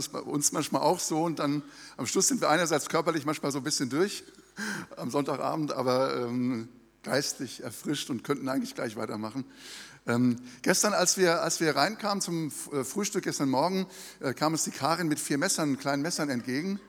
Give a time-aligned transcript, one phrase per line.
[0.00, 1.22] ist bei uns manchmal auch so.
[1.22, 1.62] Und dann
[1.96, 4.24] am Schluss sind wir einerseits körperlich manchmal so ein bisschen durch
[4.96, 6.68] am Sonntagabend, aber ähm,
[7.02, 9.44] geistlich erfrischt und könnten eigentlich gleich weitermachen.
[10.06, 13.86] Ähm, gestern, als wir, als wir reinkamen zum äh, Frühstück, gestern Morgen,
[14.20, 16.80] äh, kam uns die Karin mit vier Messern, kleinen Messern entgegen.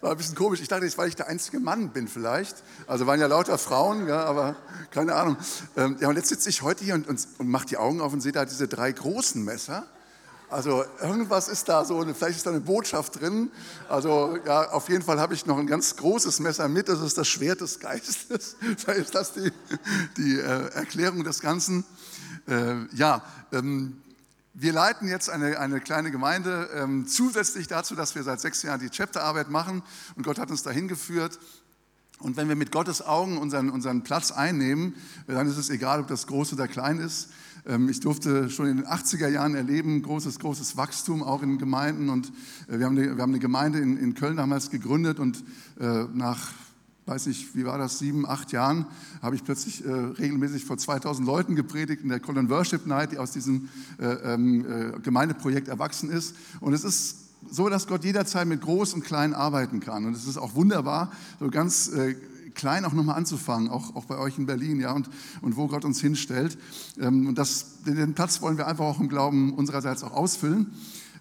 [0.00, 0.60] War ein bisschen komisch.
[0.60, 2.62] Ich dachte, jetzt, weil ich der einzige Mann bin vielleicht.
[2.86, 4.56] Also waren ja lauter Frauen, ja, aber
[4.90, 5.36] keine Ahnung.
[5.76, 8.12] Ähm, ja, und jetzt sitze ich heute hier und, und, und mache die Augen auf
[8.12, 9.86] und sehe da diese drei großen Messer.
[10.48, 13.50] Also irgendwas ist da so, vielleicht ist da eine Botschaft drin.
[13.88, 17.18] Also ja, auf jeden Fall habe ich noch ein ganz großes Messer mit, das ist
[17.18, 18.56] das Schwert des Geistes.
[18.78, 19.52] Vielleicht ist das die,
[20.16, 21.84] die äh, Erklärung des Ganzen.
[22.46, 24.00] Äh, ja, ähm,
[24.54, 28.80] wir leiten jetzt eine, eine kleine Gemeinde ähm, zusätzlich dazu, dass wir seit sechs Jahren
[28.80, 29.82] die Chapterarbeit machen
[30.14, 31.38] und Gott hat uns dahin geführt.
[32.20, 34.94] Und wenn wir mit Gottes Augen unseren, unseren Platz einnehmen,
[35.26, 37.28] dann ist es egal, ob das groß oder klein ist.
[37.66, 42.08] Ähm, ich durfte schon in den 80er Jahren erleben, großes, großes Wachstum auch in Gemeinden.
[42.08, 42.32] Und
[42.68, 45.44] äh, wir haben eine, wir haben eine Gemeinde in, in Köln damals gegründet und
[45.80, 46.52] äh, nach
[47.06, 48.84] weiß nicht, wie war das, sieben, acht Jahren,
[49.22, 53.18] habe ich plötzlich äh, regelmäßig vor 2000 Leuten gepredigt in der Colin Worship Night, die
[53.18, 53.68] aus diesem
[54.00, 56.34] äh, ähm, äh, Gemeindeprojekt erwachsen ist.
[56.58, 57.18] Und es ist
[57.48, 60.04] so, dass Gott jederzeit mit groß und klein arbeiten kann.
[60.04, 62.16] Und es ist auch wunderbar, so ganz äh,
[62.56, 65.08] klein auch nochmal anzufangen, auch, auch bei euch in Berlin, ja, und,
[65.42, 66.58] und wo Gott uns hinstellt.
[66.98, 70.72] Ähm, und das, den Platz wollen wir einfach auch im Glauben unsererseits auch ausfüllen.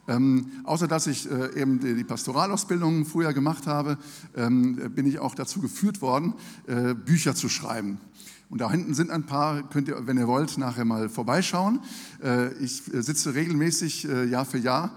[0.07, 3.97] Ähm, außer dass ich äh, eben die, die, Pastoralausbildung früher gemacht habe,
[4.35, 6.33] ähm, bin ich auch dazu geführt worden,
[6.67, 7.99] äh, Bücher zu schreiben.
[8.49, 11.79] Und da hinten sind ein paar, könnt ihr, wenn ihr wollt, nachher mal vorbeischauen.
[12.23, 14.91] Äh, ich äh, sitze regelmäßig äh, Jahr für Jahr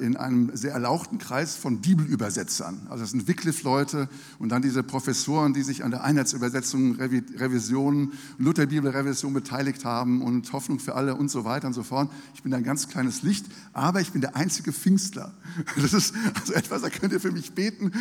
[0.00, 2.86] in einem sehr erlauchten Kreis von Bibelübersetzern.
[2.88, 9.34] Also das sind Wycliffe-Leute und dann diese Professoren, die sich an der Einheitsübersetzung, Revision, Lutherbibelrevision
[9.34, 12.10] beteiligt haben und Hoffnung für alle und so weiter und so fort.
[12.34, 13.44] Ich bin ein ganz kleines Licht,
[13.74, 15.34] aber ich bin der einzige Pfingstler.
[15.76, 17.92] Das ist also etwas, da könnt ihr für mich beten.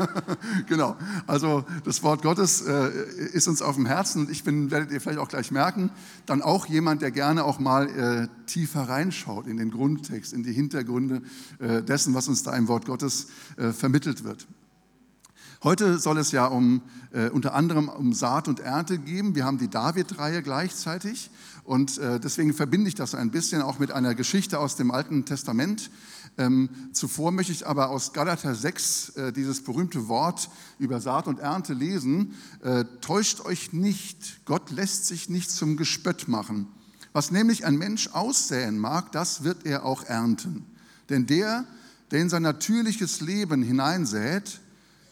[0.66, 0.96] genau.
[1.26, 5.18] Also das Wort Gottes ist uns auf dem Herzen und ich bin, werdet ihr vielleicht
[5.18, 5.90] auch gleich merken,
[6.26, 10.52] dann auch jemand, der gerne auch mal äh, tiefer reinschaut in den Grundtext, in die
[10.52, 11.22] Hintergründe
[11.58, 14.46] äh, dessen, was uns da im Wort Gottes äh, vermittelt wird.
[15.64, 19.34] Heute soll es ja um, äh, unter anderem um Saat und Ernte gehen.
[19.34, 21.30] Wir haben die David-Reihe gleichzeitig
[21.64, 25.24] und äh, deswegen verbinde ich das ein bisschen auch mit einer Geschichte aus dem Alten
[25.24, 25.90] Testament.
[26.38, 30.48] Ähm, zuvor möchte ich aber aus Galater 6 äh, dieses berühmte Wort
[30.78, 32.34] über Saat und Ernte lesen.
[32.62, 36.68] Äh, täuscht euch nicht, Gott lässt sich nicht zum Gespött machen.
[37.12, 40.64] Was nämlich ein Mensch aussäen mag, das wird er auch ernten.
[41.10, 41.66] Denn der,
[42.10, 44.60] der in sein natürliches Leben hineinsät,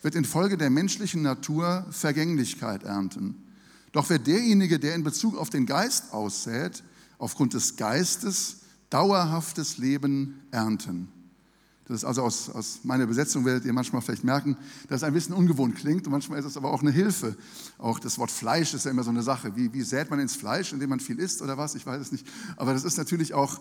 [0.00, 3.34] wird infolge der menschlichen Natur Vergänglichkeit ernten.
[3.92, 6.82] Doch wird derjenige, der in Bezug auf den Geist aussät,
[7.18, 8.59] aufgrund des Geistes
[8.90, 11.08] dauerhaftes Leben ernten.
[11.90, 14.56] Das ist also aus, aus meiner Übersetzung werdet ihr manchmal vielleicht merken,
[14.88, 17.36] dass es ein bisschen ungewohnt klingt und manchmal ist es aber auch eine Hilfe.
[17.78, 19.56] Auch das Wort Fleisch ist ja immer so eine Sache.
[19.56, 21.74] Wie, wie sät man ins Fleisch, indem man viel isst oder was?
[21.74, 22.24] Ich weiß es nicht.
[22.56, 23.60] Aber das ist natürlich auch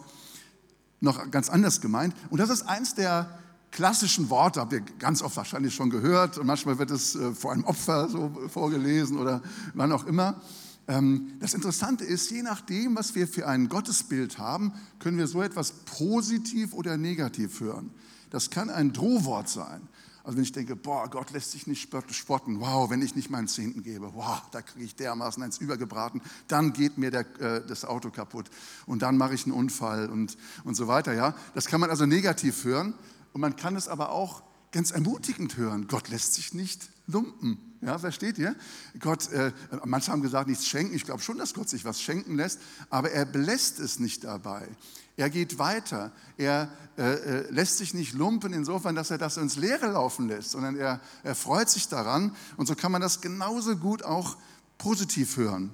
[1.00, 2.14] noch ganz anders gemeint.
[2.30, 3.40] Und das ist eins der
[3.72, 6.38] klassischen Worte, habt ihr ganz oft wahrscheinlich schon gehört.
[6.38, 9.42] Und manchmal wird es äh, vor einem Opfer so vorgelesen oder
[9.74, 10.40] wann auch immer.
[10.90, 15.44] Ähm, das Interessante ist, je nachdem, was wir für ein Gottesbild haben, können wir so
[15.44, 17.92] etwas positiv oder negativ hören.
[18.32, 19.88] Das kann ein Drohwort sein.
[20.24, 23.48] Also wenn ich denke, boah, Gott lässt sich nicht spotten, wow, wenn ich nicht meinen
[23.48, 27.86] Zehnten gebe, wow, da kriege ich dermaßen eins übergebraten, dann geht mir der, äh, das
[27.86, 28.50] Auto kaputt
[28.88, 31.14] und dann mache ich einen Unfall und, und so weiter.
[31.14, 31.36] Ja?
[31.54, 32.96] Das kann man also negativ hören
[33.34, 34.42] und man kann es aber auch
[34.72, 35.88] ganz ermutigend hören.
[35.88, 37.69] Gott lässt sich nicht lumpen.
[37.82, 38.56] Ja, versteht ihr?
[39.00, 39.54] Gott, äh,
[39.86, 40.94] manche haben gesagt, nichts schenken.
[40.94, 42.60] Ich glaube schon, dass Gott sich was schenken lässt,
[42.90, 44.68] aber er belässt es nicht dabei.
[45.16, 46.12] Er geht weiter.
[46.38, 50.52] Er äh, äh, lässt sich nicht lumpen insofern, dass er das ins Leere laufen lässt,
[50.52, 52.36] sondern er, er freut sich daran.
[52.58, 54.38] Und so kann man das genauso gut auch
[54.78, 55.72] positiv hören.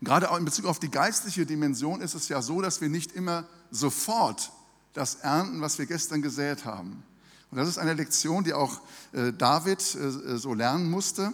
[0.00, 3.12] Gerade auch in Bezug auf die geistliche Dimension ist es ja so, dass wir nicht
[3.12, 4.52] immer sofort
[4.94, 7.04] das ernten, was wir gestern gesät haben.
[7.52, 8.80] Und das ist eine Lektion, die auch
[9.12, 11.32] äh, David äh, so lernen musste.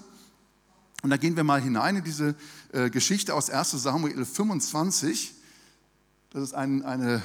[1.03, 2.35] Und da gehen wir mal hinein in diese
[2.73, 5.35] äh, Geschichte aus 1 Samuel 25.
[6.31, 7.23] Das ist ein, eine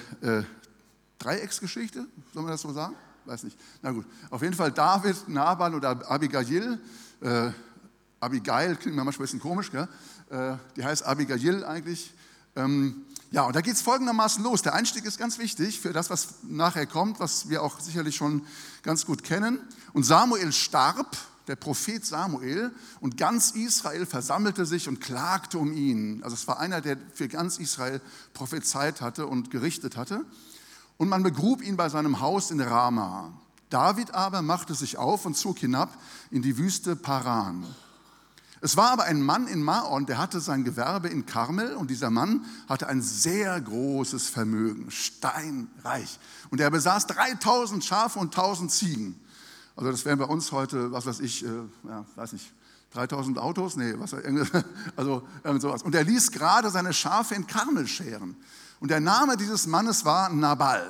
[1.20, 2.96] Dreiecksgeschichte, soll man das so sagen?
[3.26, 3.58] Weiß nicht.
[3.82, 6.80] Na gut, auf jeden Fall David, Nabal oder Abigail.
[7.22, 7.52] Äh,
[8.20, 9.88] Abigail klingt manchmal ein bisschen komisch, gell?
[10.30, 12.14] Äh, die heißt Abigail eigentlich.
[12.56, 14.62] Ähm, ja, und da geht es folgendermaßen los.
[14.62, 18.46] Der Einstieg ist ganz wichtig für das, was nachher kommt, was wir auch sicherlich schon
[18.84, 19.60] ganz gut kennen.
[19.92, 26.22] Und Samuel starb, der Prophet Samuel, und ganz Israel versammelte sich und klagte um ihn.
[26.24, 28.02] Also es war einer, der für ganz Israel
[28.36, 30.24] prophezeit hatte und gerichtet hatte.
[30.98, 33.34] und man begrub ihn bei seinem Haus in Rama.
[33.72, 35.98] David aber machte sich auf und zog hinab
[36.30, 37.66] in die Wüste Paran.
[38.64, 42.10] Es war aber ein Mann in Maon, der hatte sein Gewerbe in Karmel und dieser
[42.10, 46.18] Mann hatte ein sehr großes Vermögen, steinreich.
[46.50, 49.20] Und er besaß 3000 Schafe und 1000 Ziegen.
[49.76, 51.50] Also das wären bei uns heute, was weiß ich, äh,
[51.84, 52.54] ja, weiß nicht,
[52.94, 53.76] 3000 Autos?
[53.76, 54.14] Nee, was,
[54.96, 55.84] also irgend sowas.
[55.84, 58.38] Und er ließ gerade seine Schafe in Karmel scheren.
[58.80, 60.90] Und der Name dieses Mannes war Nabal,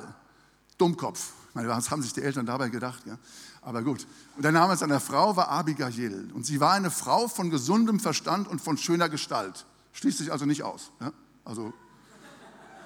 [0.78, 1.32] Dummkopf.
[1.48, 3.02] Ich meine, was haben sich die Eltern dabei gedacht?
[3.04, 3.18] Ja?
[3.64, 4.06] Aber gut.
[4.36, 6.30] Und der Name seiner Frau war Abigail.
[6.34, 9.64] Und sie war eine Frau von gesundem Verstand und von schöner Gestalt.
[9.92, 10.92] Schließt sich also nicht aus.
[11.00, 11.12] Ja?
[11.44, 11.72] Also,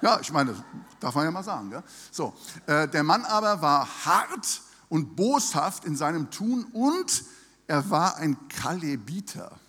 [0.01, 0.55] ja, ich meine,
[1.01, 1.71] darf man ja mal sagen.
[1.71, 1.83] Ja?
[2.11, 2.33] So,
[2.65, 7.25] äh, der Mann aber war hart und boshaft in seinem Tun und
[7.67, 9.59] er war ein Kalebiter.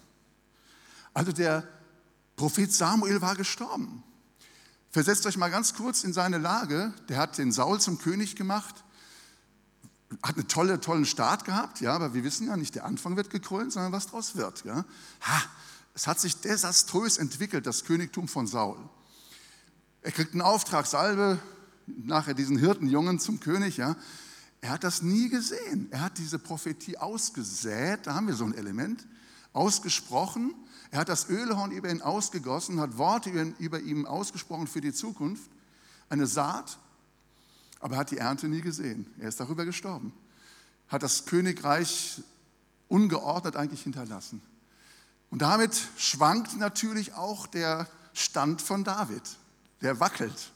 [1.13, 1.67] Also der
[2.37, 4.05] Prophet Samuel war gestorben.
[4.91, 6.95] Versetzt euch mal ganz kurz in seine Lage.
[7.09, 8.85] Der hat den Saul zum König gemacht
[10.23, 13.31] hat einen tolle, tollen Start gehabt, ja, aber wir wissen ja nicht, der Anfang wird
[13.31, 14.65] gekrönt, sondern was daraus wird.
[14.65, 14.85] Ja.
[15.23, 15.43] Ha,
[15.95, 18.79] es hat sich desaströs entwickelt, das Königtum von Saul.
[20.03, 21.39] Er kriegt einen Auftrag, Salbe,
[21.87, 23.77] nachher diesen Hirtenjungen zum König.
[23.77, 23.97] Ja.
[24.61, 25.89] Er hat das nie gesehen.
[25.91, 29.07] Er hat diese Prophetie ausgesät, da haben wir so ein Element,
[29.53, 30.55] ausgesprochen.
[30.91, 35.51] Er hat das Ölhorn über ihn ausgegossen, hat Worte über ihn, ausgesprochen für die Zukunft,
[36.09, 36.79] eine Saat
[37.81, 39.07] aber er hat die Ernte nie gesehen.
[39.19, 40.13] Er ist darüber gestorben.
[40.89, 42.23] Hat das Königreich
[42.89, 44.43] ungeordnet eigentlich hinterlassen.
[45.31, 49.23] Und damit schwankt natürlich auch der Stand von David.
[49.81, 50.53] Der wackelt.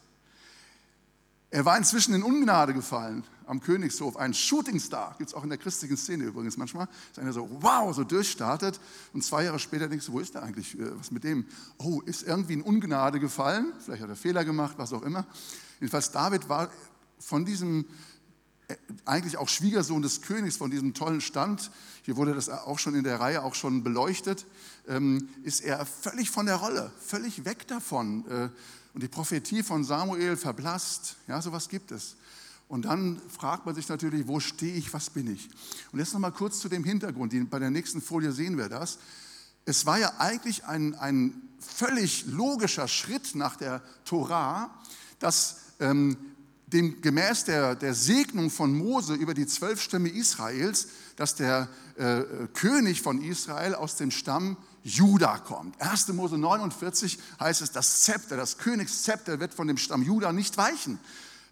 [1.51, 4.17] Er war inzwischen in Ungnade gefallen am Königshof.
[4.17, 6.89] Ein Shootingstar, gibt es auch in der christlichen Szene übrigens manchmal.
[7.11, 8.81] Ist einer so, wow, so durchstartet.
[9.13, 10.79] Und zwei Jahre später denkst du, wo ist der eigentlich?
[10.79, 11.47] Äh, was mit dem?
[11.79, 13.73] Oh, ist irgendwie in Ungnade gefallen.
[13.79, 15.27] Vielleicht hat er Fehler gemacht, was auch immer.
[15.79, 16.71] Jedenfalls, David war
[17.19, 17.87] von diesem
[18.69, 21.71] äh, eigentlich auch Schwiegersohn des Königs, von diesem tollen Stand,
[22.03, 24.47] hier wurde das auch schon in der Reihe auch schon beleuchtet,
[24.89, 28.27] ähm, ist er völlig von der Rolle, völlig weg davon.
[28.29, 28.49] Äh,
[28.95, 31.17] und die Prophetie von Samuel verblasst.
[31.27, 32.15] Ja, sowas gibt es.
[32.69, 35.51] Und dann fragt man sich natürlich, wo stehe ich, was bin ich?
[35.93, 37.35] Und jetzt nochmal kurz zu dem Hintergrund.
[37.51, 38.99] Bei der nächsten Folie sehen wir das.
[39.65, 44.71] Es war ja eigentlich ein, ein völlig logischer Schritt nach der Torah,
[45.19, 46.17] dass ähm,
[46.67, 52.23] dem, gemäß der, der Segnung von Mose über die zwölf Stämme Israels, dass der äh,
[52.55, 55.81] König von Israel aus dem Stamm Juda kommt.
[55.81, 56.09] 1.
[56.09, 60.99] Mose 49 heißt es, das Zepter, das Königszepter wird von dem Stamm Juda nicht weichen.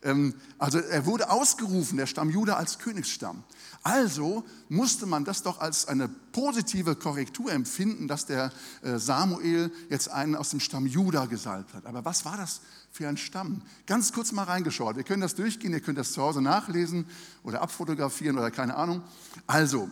[0.02, 3.44] Ähm, also er wurde ausgerufen, der Stamm Juda als Königsstamm.
[3.82, 8.52] Also musste man das doch als eine positive Korrektur empfinden, dass der
[8.82, 11.86] äh, Samuel jetzt einen aus dem Stamm Juda gesalbt hat.
[11.86, 12.60] Aber was war das
[12.92, 13.62] für ein Stamm?
[13.86, 14.96] Ganz kurz mal reingeschaut.
[14.96, 17.06] Wir können das durchgehen, ihr könnt das zu Hause nachlesen
[17.42, 19.02] oder abfotografieren oder keine Ahnung.
[19.48, 19.90] Also,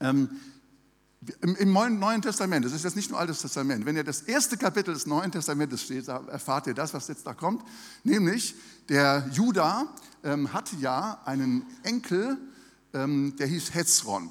[0.00, 0.28] ähm,
[1.40, 4.94] im, Neuen Testament, das ist jetzt nicht nur Altes Testament, wenn ihr das erste Kapitel
[4.94, 7.64] des Neuen Testamentes steht, erfahrt ihr das, was jetzt da kommt.
[8.04, 8.54] Nämlich,
[8.88, 9.86] der Judah
[10.22, 12.38] ähm, hatte ja einen Enkel,
[13.38, 14.30] der hieß Hezron.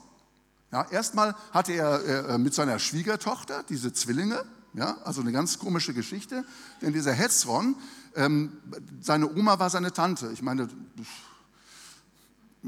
[0.71, 5.93] Ja, erstmal hatte er äh, mit seiner Schwiegertochter diese Zwillinge, ja, also eine ganz komische
[5.93, 6.43] Geschichte,
[6.81, 7.75] denn dieser Hezron,
[8.15, 8.57] ähm,
[9.01, 10.31] seine Oma war seine Tante.
[10.33, 10.67] Ich meine,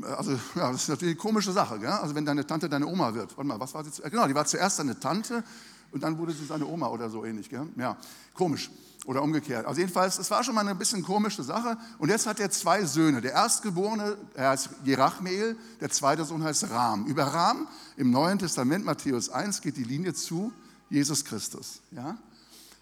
[0.03, 1.89] also ja, das ist natürlich eine komische Sache, gell?
[1.89, 3.35] also wenn deine Tante deine Oma wird.
[3.35, 4.01] Warte mal, was war sie?
[4.03, 5.43] Genau, die war zuerst seine Tante
[5.91, 7.49] und dann wurde sie seine Oma oder so ähnlich.
[7.49, 7.67] Gell?
[7.75, 7.97] Ja,
[8.33, 8.69] komisch.
[9.07, 9.65] Oder umgekehrt.
[9.65, 11.77] Also jedenfalls, es war schon mal eine bisschen komische Sache.
[11.97, 13.21] Und jetzt hat er zwei Söhne.
[13.21, 17.05] Der Erstgeborene, er heißt Jerachmeel, der zweite Sohn heißt Ram.
[17.05, 20.51] Über Ram im Neuen Testament, Matthäus 1, geht die Linie zu
[20.89, 21.79] Jesus Christus.
[21.91, 22.17] Ja?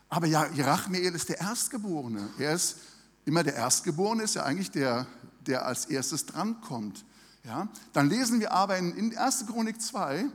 [0.10, 2.28] Aber ja, Jerachmeel ist der Erstgeborene.
[2.40, 2.78] Er ist
[3.26, 5.06] immer der Erstgeborene, ist ja eigentlich der,
[5.46, 7.06] der als erstes drankommt.
[7.44, 7.68] Ja?
[7.94, 9.46] Dann lesen wir aber in, in 1.
[9.46, 10.26] Chronik 2,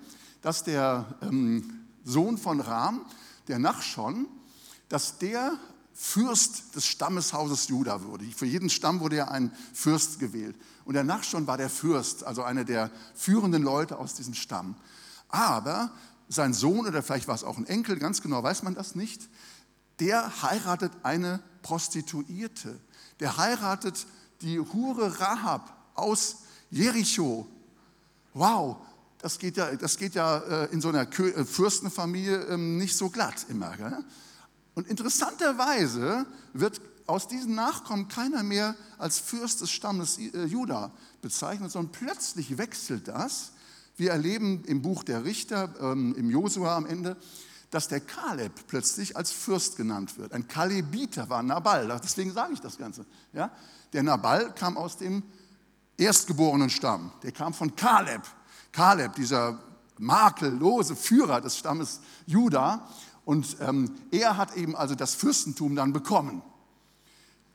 [0.41, 3.05] dass der ähm, Sohn von Ram,
[3.49, 4.29] der Nachschon,
[4.89, 5.59] dass der
[6.03, 8.25] Fürst des Stammeshauses Juda wurde.
[8.25, 10.57] Für jeden Stamm wurde ja ein Fürst gewählt.
[10.87, 14.77] Und der Nachschon war der Fürst, also einer der führenden Leute aus diesem Stamm.
[15.29, 15.93] Aber
[16.27, 19.29] sein Sohn oder vielleicht war es auch ein Enkel, ganz genau weiß man das nicht,
[20.01, 22.81] der heiratet eine Prostituierte.
[23.21, 24.07] Der heiratet
[24.41, 26.37] die Hure Rahab aus
[26.71, 27.47] Jericho.
[28.33, 28.79] Wow,
[29.19, 33.11] das geht ja, das geht ja äh, in so einer äh, Fürstenfamilie ähm, nicht so
[33.11, 33.77] glatt immer.
[34.75, 41.71] Und interessanterweise wird aus diesen Nachkommen keiner mehr als Fürst des Stammes äh, Juda bezeichnet,
[41.71, 43.53] sondern plötzlich wechselt das.
[43.97, 47.17] Wir erleben im Buch der Richter, ähm, im Josua am Ende,
[47.71, 50.33] dass der Kaleb plötzlich als Fürst genannt wird.
[50.33, 53.05] Ein Kalebiter war Nabal, deswegen sage ich das Ganze.
[53.33, 53.51] Ja?
[53.93, 55.23] Der Nabal kam aus dem
[55.97, 58.23] erstgeborenen Stamm, der kam von Kaleb.
[58.73, 59.59] Kaleb, dieser
[59.99, 62.89] makellose Führer des Stammes Juda.
[63.31, 66.43] Und ähm, er hat eben also das Fürstentum dann bekommen.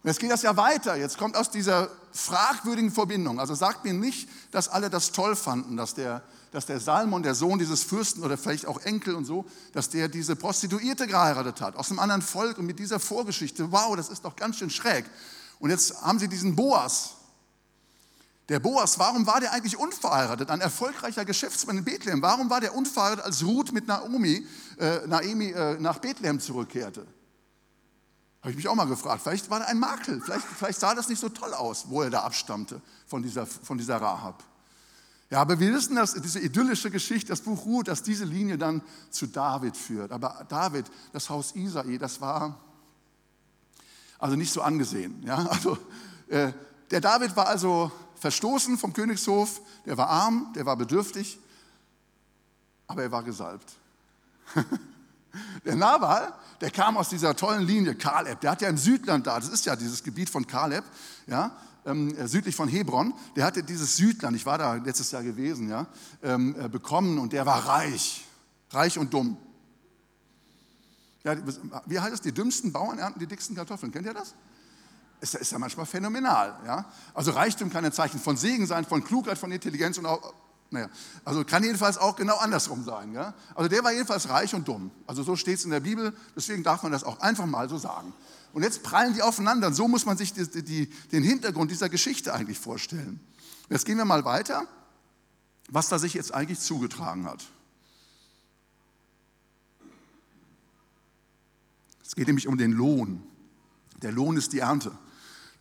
[0.03, 0.95] Und jetzt geht das ja weiter.
[0.95, 3.41] Jetzt kommt aus dieser fragwürdigen Verbindung.
[3.41, 7.35] Also sagt mir nicht, dass alle das toll fanden, dass der, dass der Salmon, der
[7.35, 11.75] Sohn dieses Fürsten oder vielleicht auch Enkel und so, dass der diese Prostituierte geheiratet hat,
[11.75, 13.69] aus einem anderen Volk und mit dieser Vorgeschichte.
[13.73, 15.03] Wow, das ist doch ganz schön schräg.
[15.59, 17.15] Und jetzt haben sie diesen Boas.
[18.47, 20.51] Der Boas, warum war der eigentlich unverheiratet?
[20.51, 22.21] Ein erfolgreicher Geschäftsmann in Bethlehem.
[22.21, 24.45] Warum war der unverheiratet, als Ruth mit Naomi,
[24.77, 27.07] äh, Naomi äh, nach Bethlehem zurückkehrte?
[28.41, 29.23] Habe ich mich auch mal gefragt.
[29.23, 30.21] Vielleicht war er ein Makel.
[30.21, 33.79] Vielleicht, vielleicht sah das nicht so toll aus, wo er da abstammte von dieser, von
[33.79, 34.43] dieser Rahab.
[35.31, 38.83] Ja, aber wir wissen, dass diese idyllische Geschichte, das Buch Ruth, dass diese Linie dann
[39.09, 40.11] zu David führt.
[40.11, 42.59] Aber David, das Haus Isai, das war
[44.19, 45.23] also nicht so angesehen.
[45.25, 45.37] Ja?
[45.49, 45.79] Also,
[46.27, 46.51] äh,
[46.91, 47.91] der David war also
[48.25, 51.37] verstoßen vom Königshof, der war arm, der war bedürftig,
[52.87, 53.73] aber er war gesalbt.
[55.65, 59.37] Der Nabal, der kam aus dieser tollen Linie Kaleb, der hat ja im Südland da,
[59.37, 60.85] das ist ja dieses Gebiet von Kaleb,
[61.27, 61.51] ja,
[61.85, 65.67] ähm, äh, südlich von Hebron, der hatte dieses Südland, ich war da letztes Jahr gewesen,
[65.67, 65.87] ja,
[66.23, 68.23] ähm, äh, bekommen und der war reich,
[68.69, 69.35] reich und dumm.
[71.25, 71.35] Ja,
[71.85, 74.35] wie heißt es, die dümmsten Bauern ernten die dicksten Kartoffeln, kennt ihr das?
[75.21, 76.59] Ist, ist ja manchmal phänomenal.
[76.65, 76.85] Ja?
[77.13, 80.33] Also Reichtum kann ein Zeichen von Segen sein, von Klugheit, von Intelligenz und auch
[80.71, 80.89] naja,
[81.23, 83.13] also kann jedenfalls auch genau andersrum sein.
[83.13, 83.33] Ja?
[83.53, 84.91] Also der war jedenfalls reich und dumm.
[85.07, 87.77] Also so steht es in der Bibel, deswegen darf man das auch einfach mal so
[87.77, 88.13] sagen.
[88.53, 89.67] Und jetzt prallen die aufeinander.
[89.67, 93.19] Und so muss man sich die, die, den Hintergrund dieser Geschichte eigentlich vorstellen.
[93.69, 94.67] Jetzt gehen wir mal weiter,
[95.69, 97.43] was da sich jetzt eigentlich zugetragen hat.
[102.05, 103.23] Es geht nämlich um den Lohn.
[104.01, 104.97] Der Lohn ist die Ernte.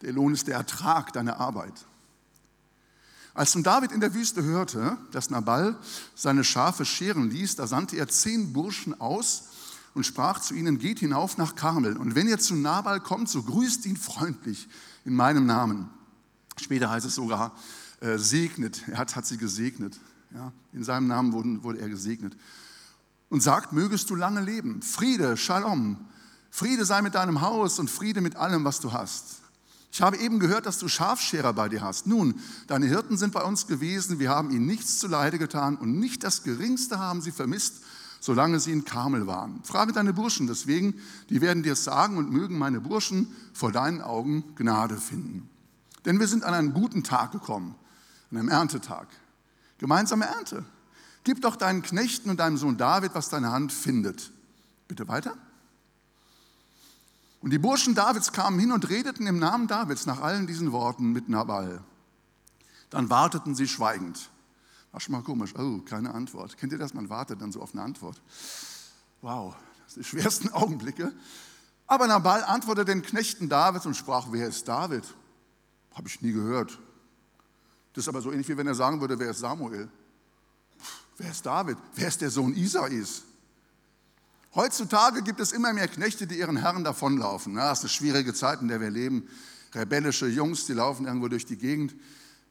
[0.02, 1.84] Der Lohn ist der Ertrag deiner Arbeit.
[3.34, 5.76] Als nun David in der Wüste hörte, dass Nabal
[6.14, 9.48] seine Schafe scheren ließ, da sandte er zehn Burschen aus
[9.94, 11.96] und sprach zu ihnen, geht hinauf nach Karmel.
[11.96, 14.68] Und wenn ihr zu Nabal kommt, so grüßt ihn freundlich
[15.04, 15.90] in meinem Namen.
[16.56, 17.56] Später heißt es sogar,
[18.00, 19.98] äh, segnet, er hat, hat sie gesegnet.
[20.32, 22.36] Ja, in seinem Namen wurde, wurde er gesegnet.
[23.30, 24.82] Und sagt, mögest du lange leben.
[24.82, 25.96] Friede, Shalom.
[26.50, 29.43] Friede sei mit deinem Haus und Friede mit allem, was du hast.
[29.94, 32.08] Ich habe eben gehört, dass du Schafscherer bei dir hast.
[32.08, 36.00] Nun, deine Hirten sind bei uns gewesen, wir haben ihnen nichts zu Leide getan und
[36.00, 37.84] nicht das Geringste haben sie vermisst,
[38.18, 39.62] solange sie in Karmel waren.
[39.62, 40.94] Frage deine Burschen deswegen,
[41.30, 45.48] die werden dir es sagen und mögen meine Burschen vor deinen Augen Gnade finden.
[46.04, 47.76] Denn wir sind an einen guten Tag gekommen,
[48.32, 49.06] an einem Erntetag.
[49.78, 50.64] Gemeinsame Ernte.
[51.22, 54.32] Gib doch deinen Knechten und deinem Sohn David, was deine Hand findet.
[54.88, 55.36] Bitte weiter.
[57.44, 61.12] Und die Burschen Davids kamen hin und redeten im Namen Davids nach allen diesen Worten
[61.12, 61.84] mit Nabal.
[62.88, 64.30] Dann warteten sie schweigend.
[64.92, 65.54] War schon mal komisch.
[65.54, 66.56] Oh, keine Antwort.
[66.56, 66.94] Kennt ihr das?
[66.94, 68.18] Man wartet dann so auf eine Antwort.
[69.20, 71.12] Wow, das sind die schwersten Augenblicke.
[71.86, 75.04] Aber Nabal antwortete den Knechten Davids und sprach: Wer ist David?
[75.92, 76.78] Habe ich nie gehört.
[77.92, 79.90] Das ist aber so ähnlich wie wenn er sagen würde: Wer ist Samuel?
[81.18, 81.76] Wer ist David?
[81.94, 83.22] Wer ist der Sohn Isais?
[84.54, 87.56] Heutzutage gibt es immer mehr Knechte, die ihren Herren davonlaufen.
[87.56, 89.28] Ja, das ist eine schwierige Zeit, in der wir leben.
[89.74, 91.94] Rebellische Jungs, die laufen irgendwo durch die Gegend.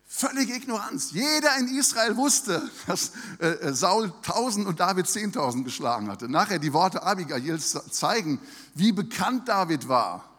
[0.05, 1.11] Völlige Ignoranz.
[1.11, 6.27] Jeder in Israel wusste, dass äh, äh Saul 1000 und David 10.000 geschlagen hatte.
[6.27, 8.39] Nachher die Worte Abigails zeigen,
[8.75, 10.29] wie bekannt David war.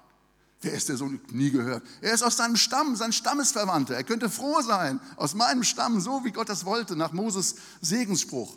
[0.60, 1.20] Wer ist der Sohn?
[1.30, 1.82] Nie gehört.
[2.00, 3.94] Er ist aus seinem Stamm, sein Stammesverwandter.
[3.94, 8.56] Er könnte froh sein, aus meinem Stamm, so wie Gott das wollte, nach Moses Segensspruch.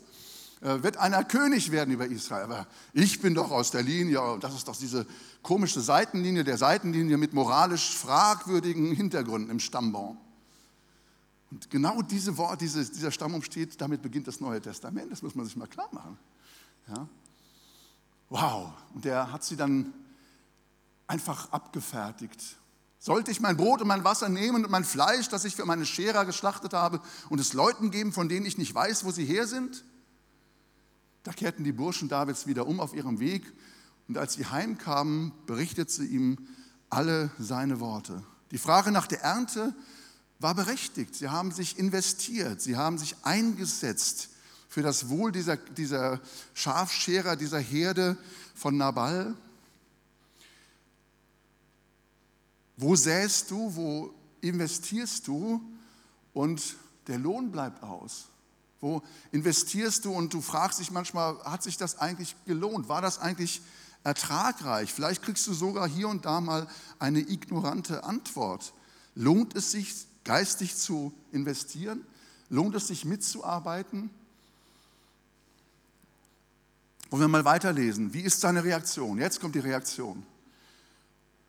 [0.62, 2.44] Äh, wird einer König werden über Israel.
[2.44, 5.06] Aber ich bin doch aus der Linie, und das ist doch diese
[5.44, 10.18] komische Seitenlinie der Seitenlinie mit moralisch fragwürdigen Hintergründen im Stammbaum.
[11.52, 15.12] Und genau diese Wort, diese, dieser Stammbaum steht, damit beginnt das Neue Testament.
[15.12, 16.18] Das muss man sich mal klar machen.
[16.88, 17.08] Ja?
[18.30, 18.74] Wow.
[18.94, 19.94] Und der hat sie dann
[21.06, 22.58] einfach abgefertigt.
[23.00, 25.86] Sollte ich mein Brot und mein Wasser nehmen und mein Fleisch, das ich für meine
[25.86, 27.00] Scherer geschlachtet habe,
[27.30, 29.86] und es Leuten geben, von denen ich nicht weiß, wo sie her sind?
[31.28, 33.52] Da kehrten die Burschen Davids wieder um auf ihrem Weg
[34.08, 36.38] und als sie heimkamen, berichtet sie ihm
[36.90, 38.24] alle seine Worte.
[38.52, 39.76] Die Frage nach der Ernte
[40.40, 41.16] war berechtigt.
[41.16, 44.30] Sie haben sich investiert, sie haben sich eingesetzt
[44.70, 46.22] für das Wohl dieser, dieser
[46.54, 48.16] Schafscherer, dieser Herde
[48.56, 49.36] von Nabal.
[52.78, 55.62] Wo säst du, wo investierst du
[56.32, 58.30] und der Lohn bleibt aus.
[58.88, 59.02] Wo
[59.34, 62.88] investierst du und du fragst dich manchmal, hat sich das eigentlich gelohnt?
[62.88, 63.62] War das eigentlich
[64.06, 64.94] ertragreich?
[64.94, 66.68] Vielleicht kriegst du sogar hier und da mal
[66.98, 68.74] eine ignorante Antwort.
[69.14, 72.06] Lohnt es sich, geistig zu investieren?
[72.50, 74.10] Lohnt es sich mitzuarbeiten?
[77.10, 78.14] Wollen wir mal weiterlesen.
[78.14, 79.18] Wie ist seine Reaktion?
[79.18, 80.26] Jetzt kommt die Reaktion.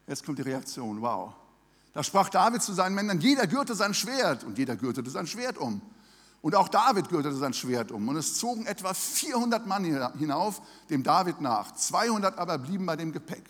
[0.08, 1.00] Jetzt kommt die Reaktion.
[1.02, 1.34] Wow.
[1.92, 5.56] Da sprach David zu seinen Männern, jeder gürte sein Schwert und jeder gürtete sein Schwert
[5.56, 5.80] um.
[6.40, 8.06] Und auch David gürtete sein Schwert um.
[8.08, 11.72] Und es zogen etwa 400 Mann hinauf dem David nach.
[11.72, 13.44] 200 aber blieben bei dem Gepäck.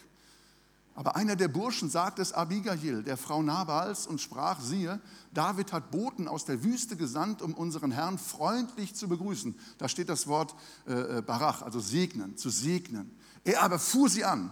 [0.98, 5.00] Aber einer der Burschen sagte es Abigail, der Frau Nabals, und sprach, siehe,
[5.32, 9.56] David hat Boten aus der Wüste gesandt, um unseren Herrn freundlich zu begrüßen.
[9.78, 10.56] Da steht das Wort
[10.88, 13.16] äh, äh Barach, also segnen, zu segnen.
[13.44, 14.50] Er aber fuhr sie an.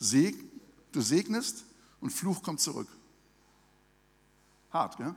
[0.00, 0.34] Seg,
[0.90, 1.64] du segnest
[2.00, 2.88] und Fluch kommt zurück.
[4.72, 5.14] Hart, gell?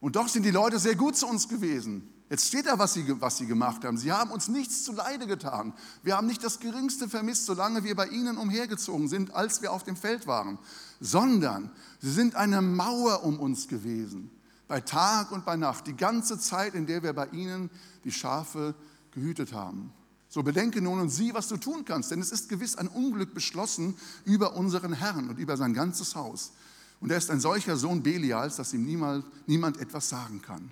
[0.00, 2.08] Und doch sind die Leute sehr gut zu uns gewesen.
[2.30, 3.98] Jetzt steht da, was sie, was sie gemacht haben.
[3.98, 5.74] Sie haben uns nichts zu Leide getan.
[6.04, 9.82] Wir haben nicht das Geringste vermisst, solange wir bei ihnen umhergezogen sind, als wir auf
[9.82, 10.58] dem Feld waren,
[11.00, 14.30] sondern sie sind eine Mauer um uns gewesen,
[14.68, 17.68] bei Tag und bei Nacht, die ganze Zeit, in der wir bei ihnen
[18.04, 18.76] die Schafe
[19.10, 19.92] gehütet haben.
[20.28, 23.34] So bedenke nun und sieh, was du tun kannst, denn es ist gewiss ein Unglück
[23.34, 26.52] beschlossen über unseren Herrn und über sein ganzes Haus.
[27.00, 30.70] Und er ist ein solcher Sohn Belials, dass ihm niemand, niemand etwas sagen kann.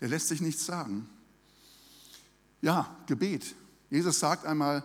[0.00, 1.08] Der lässt sich nichts sagen.
[2.60, 3.54] Ja, Gebet.
[3.90, 4.84] Jesus sagt einmal,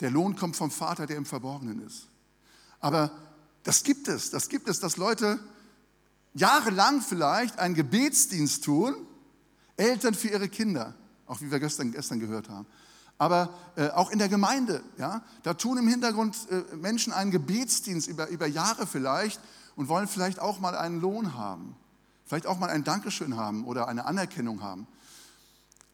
[0.00, 2.06] der Lohn kommt vom Vater, der im Verborgenen ist.
[2.80, 3.10] Aber
[3.64, 5.40] das gibt es, das gibt es, dass Leute
[6.34, 8.94] jahrelang vielleicht einen Gebetsdienst tun,
[9.76, 10.94] Eltern für ihre Kinder,
[11.26, 12.66] auch wie wir gestern, gestern gehört haben.
[13.16, 18.08] Aber äh, auch in der Gemeinde, ja, da tun im Hintergrund äh, Menschen einen Gebetsdienst
[18.08, 19.40] über, über Jahre vielleicht
[19.76, 21.76] und wollen vielleicht auch mal einen Lohn haben,
[22.24, 24.86] vielleicht auch mal ein Dankeschön haben oder eine Anerkennung haben.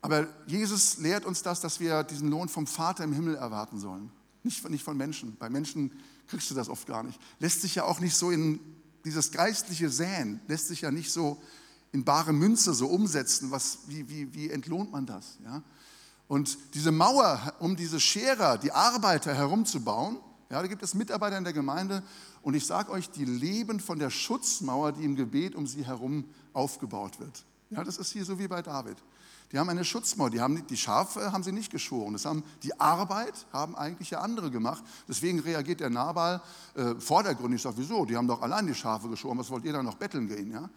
[0.03, 4.11] Aber Jesus lehrt uns das, dass wir diesen Lohn vom Vater im Himmel erwarten sollen,
[4.43, 5.37] nicht, nicht von Menschen.
[5.37, 5.93] Bei Menschen
[6.27, 7.21] kriegst du das oft gar nicht.
[7.39, 8.61] Lässt sich ja auch nicht so in
[9.05, 11.43] dieses geistliche Säen, lässt sich ja nicht so
[11.93, 13.51] in bare Münze so umsetzen.
[13.51, 15.39] Was, wie, wie, wie entlohnt man das?
[15.45, 15.63] Ja?
[16.29, 20.19] Und diese Mauer, um diese Scherer, die Arbeiter herumzubauen,
[20.51, 22.03] ja, da gibt es Mitarbeiter in der Gemeinde
[22.43, 26.25] und ich sage euch, die leben von der Schutzmauer, die im Gebet um sie herum
[26.53, 27.45] aufgebaut wird.
[27.71, 28.97] Ja, das ist hier so wie bei David.
[29.53, 32.13] Die haben eine Schutzmauer, die, haben, die Schafe haben sie nicht geschoren.
[32.13, 34.83] Das haben, die Arbeit haben eigentlich ja andere gemacht.
[35.09, 36.41] Deswegen reagiert der Nabal
[36.75, 39.83] äh, vordergründig, sagt, wieso, die haben doch allein die Schafe geschoren, was wollt ihr da
[39.83, 40.51] noch betteln gehen?
[40.51, 40.69] Ja?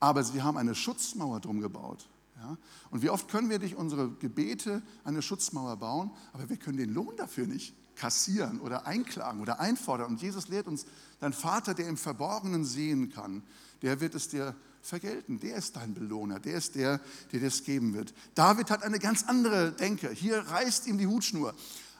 [0.00, 2.08] Aber sie haben eine Schutzmauer drum gebaut.
[2.36, 2.56] Ja?
[2.90, 6.92] Und wie oft können wir durch unsere Gebete eine Schutzmauer bauen, aber wir können den
[6.92, 10.12] Lohn dafür nicht kassieren oder einklagen oder einfordern.
[10.12, 10.86] Und Jesus lehrt uns,
[11.20, 13.42] dein Vater, der im Verborgenen sehen kann,
[13.82, 15.40] der wird es dir vergelten.
[15.40, 16.98] Der ist dein Belohner, der ist der,
[17.32, 18.14] der dir das geben wird.
[18.34, 20.10] David hat eine ganz andere Denke.
[20.10, 21.54] Hier reißt ihm die Hutschnur.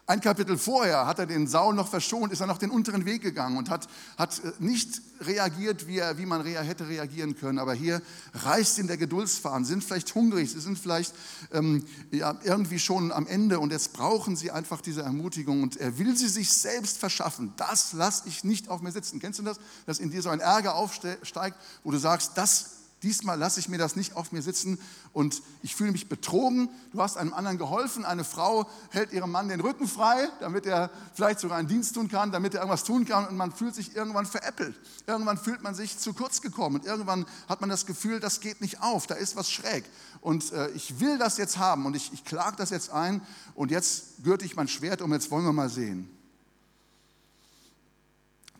[0.09, 3.23] Ein Kapitel vorher hat er den Saul noch verschont, ist er noch den unteren Weg
[3.23, 7.59] gegangen und hat, hat äh, nicht reagiert, wie, er, wie man rea, hätte reagieren können.
[7.59, 8.01] Aber hier
[8.35, 11.12] reißt ihn der Geduldsfaden, sind vielleicht hungrig, sie sind vielleicht
[11.53, 15.99] ähm, ja, irgendwie schon am Ende und jetzt brauchen sie einfach diese Ermutigung und er
[15.99, 17.53] will sie sich selbst verschaffen.
[17.57, 19.19] Das lasse ich nicht auf mir sitzen.
[19.19, 19.59] Kennst du das?
[19.87, 22.76] Dass in dir so ein Ärger aufsteigt, wo du sagst, das
[23.07, 24.81] Diesmal lasse ich mir das nicht auf mir sitzen
[25.12, 26.69] und ich fühle mich betrogen.
[26.90, 28.05] Du hast einem anderen geholfen.
[28.05, 32.09] Eine Frau hält ihrem Mann den Rücken frei, damit er vielleicht sogar einen Dienst tun
[32.09, 34.75] kann, damit er irgendwas tun kann und man fühlt sich irgendwann veräppelt.
[35.07, 38.61] Irgendwann fühlt man sich zu kurz gekommen und irgendwann hat man das Gefühl, das geht
[38.61, 39.85] nicht auf, da ist was schräg.
[40.21, 43.23] Und äh, ich will das jetzt haben und ich, ich klage das jetzt ein
[43.55, 46.11] und jetzt gürte ich mein Schwert um, jetzt wollen wir mal sehen.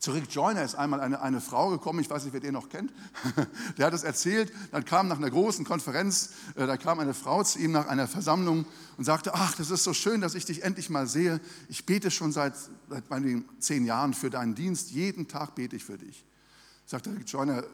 [0.07, 2.69] Zu Rick Joyner ist einmal eine, eine Frau gekommen, ich weiß nicht, wer den noch
[2.69, 2.92] kennt,
[3.77, 7.42] der hat es erzählt, dann kam nach einer großen Konferenz, äh, da kam eine Frau
[7.42, 8.66] zu ihm nach einer Versammlung
[8.99, 11.40] und sagte, ach, das ist so schön, dass ich dich endlich mal sehe.
[11.69, 12.55] Ich bete schon seit,
[12.88, 16.25] seit meinen zehn Jahren für deinen Dienst, jeden Tag bete ich für dich.
[16.85, 17.64] Sagte Rick Joyner,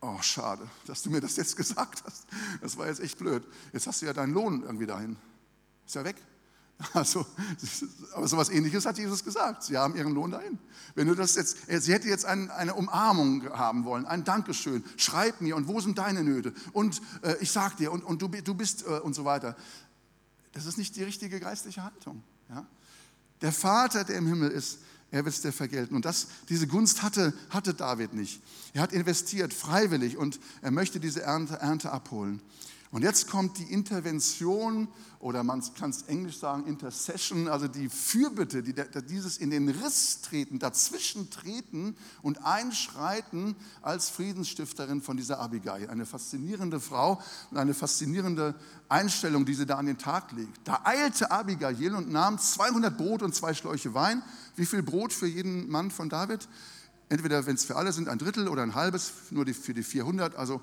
[0.00, 2.24] oh, schade, dass du mir das jetzt gesagt hast.
[2.62, 3.46] Das war jetzt echt blöd.
[3.74, 5.18] Jetzt hast du ja deinen Lohn irgendwie dahin.
[5.84, 6.16] Ist ja weg.
[6.92, 7.24] Also,
[8.14, 9.62] aber so etwas Ähnliches hat Jesus gesagt.
[9.62, 10.58] Sie haben ihren Lohn dahin.
[10.94, 14.84] Wenn du das jetzt, sie hätte jetzt ein, eine Umarmung haben wollen, ein Dankeschön.
[14.96, 16.52] Schreib mir und wo sind deine Nöte?
[16.72, 19.56] Und äh, ich sag dir und, und du, du bist äh, und so weiter.
[20.52, 22.22] Das ist nicht die richtige geistliche Haltung.
[22.48, 22.66] Ja?
[23.40, 24.78] Der Vater, der im Himmel ist,
[25.10, 25.94] er wird es dir vergelten.
[25.94, 28.42] Und das, diese Gunst hatte, hatte David nicht.
[28.72, 32.40] Er hat investiert, freiwillig, und er möchte diese Ernte, Ernte abholen.
[32.94, 34.86] Und jetzt kommt die Intervention
[35.18, 38.72] oder man kann es englisch sagen, Intercession, also die Fürbitte, die,
[39.08, 45.90] dieses in den Riss treten, dazwischen treten und einschreiten als Friedensstifterin von dieser Abigail.
[45.90, 48.54] Eine faszinierende Frau und eine faszinierende
[48.88, 50.60] Einstellung, die sie da an den Tag legt.
[50.62, 54.22] Da eilte Abigail und nahm 200 Brot und zwei Schläuche Wein.
[54.54, 56.46] Wie viel Brot für jeden Mann von David?
[57.08, 59.82] Entweder, wenn es für alle sind, ein Drittel oder ein halbes, nur die, für die
[59.82, 60.60] 400, also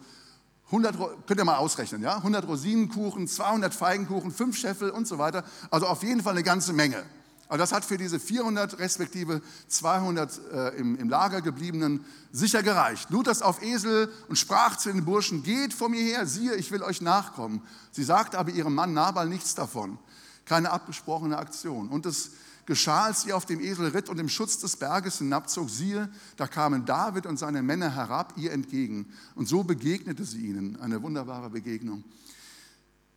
[0.72, 2.18] 100, könnt ihr mal ausrechnen, ja?
[2.18, 5.44] 100 Rosinenkuchen, 200 Feigenkuchen, 5 Scheffel und so weiter.
[5.70, 7.04] Also auf jeden Fall eine ganze Menge.
[7.50, 13.10] Also das hat für diese 400 respektive 200 äh, im, im, Lager gebliebenen sicher gereicht.
[13.10, 16.72] Lud das auf Esel und sprach zu den Burschen, geht vor mir her, siehe, ich
[16.72, 17.62] will euch nachkommen.
[17.92, 20.00] Sie sagte aber ihrem Mann Nabal nichts davon.
[20.46, 21.90] Keine abgesprochene Aktion.
[21.90, 22.32] Und es
[22.72, 26.48] geschah, als sie auf dem Esel ritt und im Schutz des Berges hinabzog, siehe, da
[26.48, 29.12] kamen David und seine Männer herab ihr entgegen.
[29.36, 30.80] Und so begegnete sie ihnen.
[30.80, 32.06] Eine wunderbare Begegnung.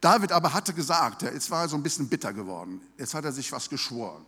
[0.00, 2.80] David aber hatte gesagt, jetzt war er so ein bisschen bitter geworden.
[2.98, 4.26] Jetzt hat er sich was geschworen.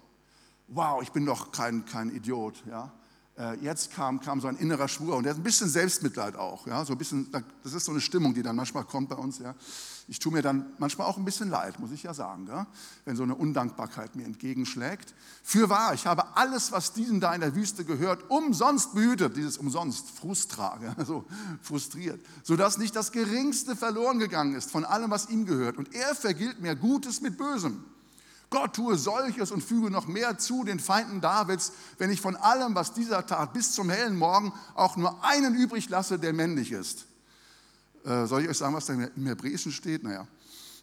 [0.69, 2.63] Wow, ich bin doch kein, kein Idiot.
[2.71, 2.93] Ja?
[3.37, 6.69] Äh, jetzt kam, kam so ein innerer Schwur und er hat ein bisschen Selbstmitleid auch.
[6.69, 6.85] Ja?
[6.85, 7.33] So ein bisschen,
[7.65, 9.41] das ist so eine Stimmung, die dann manchmal kommt bei uns.
[9.41, 9.57] Ja?
[10.09, 12.69] Ich tue mir dann manchmal auch ein bisschen leid, muss ich ja sagen, ja?
[13.05, 15.15] wenn so eine Undankbarkeit mir entgegenschlägt.
[15.43, 19.59] Für wahr, ich habe alles, was diesen da in der Wüste gehört, umsonst behütet, dieses
[19.59, 21.05] umsonst, Frustra, ja?
[21.05, 21.25] so
[21.61, 25.77] frustriert, sodass nicht das Geringste verloren gegangen ist von allem, was ihm gehört.
[25.77, 27.85] Und er vergilt mir Gutes mit Bösem.
[28.49, 32.77] Gott tue solches und füge noch mehr zu den Feinden Davids, wenn ich von allem,
[32.77, 37.07] was dieser tat, bis zum hellen Morgen auch nur einen übrig lasse, der männlich ist.
[38.07, 40.05] Äh, soll ich euch sagen, was da im Hebräischen steht?
[40.05, 40.29] Naja,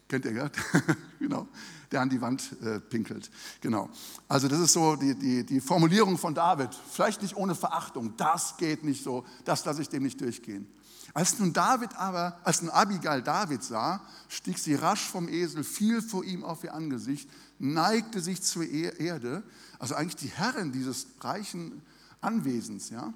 [0.06, 0.50] kennt ihr, gell?
[1.18, 1.48] genau,
[1.90, 3.30] der an die Wand äh, pinkelt.
[3.62, 3.88] Genau.
[4.28, 6.68] Also das ist so die, die, die Formulierung von David.
[6.90, 8.14] Vielleicht nicht ohne Verachtung.
[8.18, 9.24] Das geht nicht so.
[9.46, 10.68] Das lasse ich dem nicht durchgehen.
[11.14, 16.02] Als nun David aber, als nun Abigail David sah, stieg sie rasch vom Esel, fiel
[16.02, 19.44] vor ihm auf ihr Angesicht, neigte sich zur e-, Erde,
[19.78, 21.82] also eigentlich die Herrin dieses reichen
[22.20, 23.14] Anwesens, ja.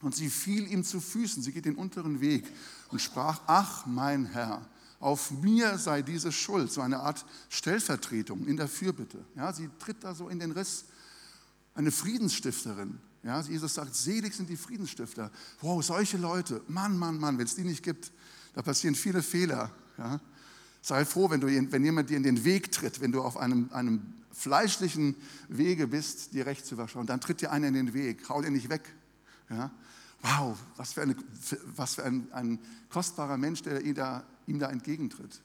[0.00, 2.44] Und sie fiel ihm zu Füßen, sie geht den unteren Weg
[2.88, 4.66] und sprach, ach mein Herr,
[5.00, 9.24] auf mir sei diese Schuld, so eine Art Stellvertretung in der Fürbitte.
[9.36, 10.86] Ja, sie tritt da so in den Riss,
[11.74, 12.98] eine Friedensstifterin.
[13.22, 15.30] Ja, Jesus sagt, selig sind die Friedensstifter.
[15.60, 18.10] Wow, solche Leute, Mann, Mann, Mann, wenn es die nicht gibt,
[18.54, 19.70] da passieren viele Fehler.
[19.98, 20.20] Ja.
[20.82, 23.68] Sei froh, wenn, du, wenn jemand dir in den Weg tritt, wenn du auf einem,
[23.72, 25.16] einem fleischlichen
[25.48, 27.06] Wege bist, dir recht zu verschauen.
[27.06, 28.82] Dann tritt dir einer in den Weg, hau dir nicht weg.
[29.50, 29.70] Ja.
[30.22, 31.16] Wow, was für, eine,
[31.76, 32.58] was für ein, ein
[32.90, 35.40] kostbarer Mensch, der ihm da, ihm da entgegentritt.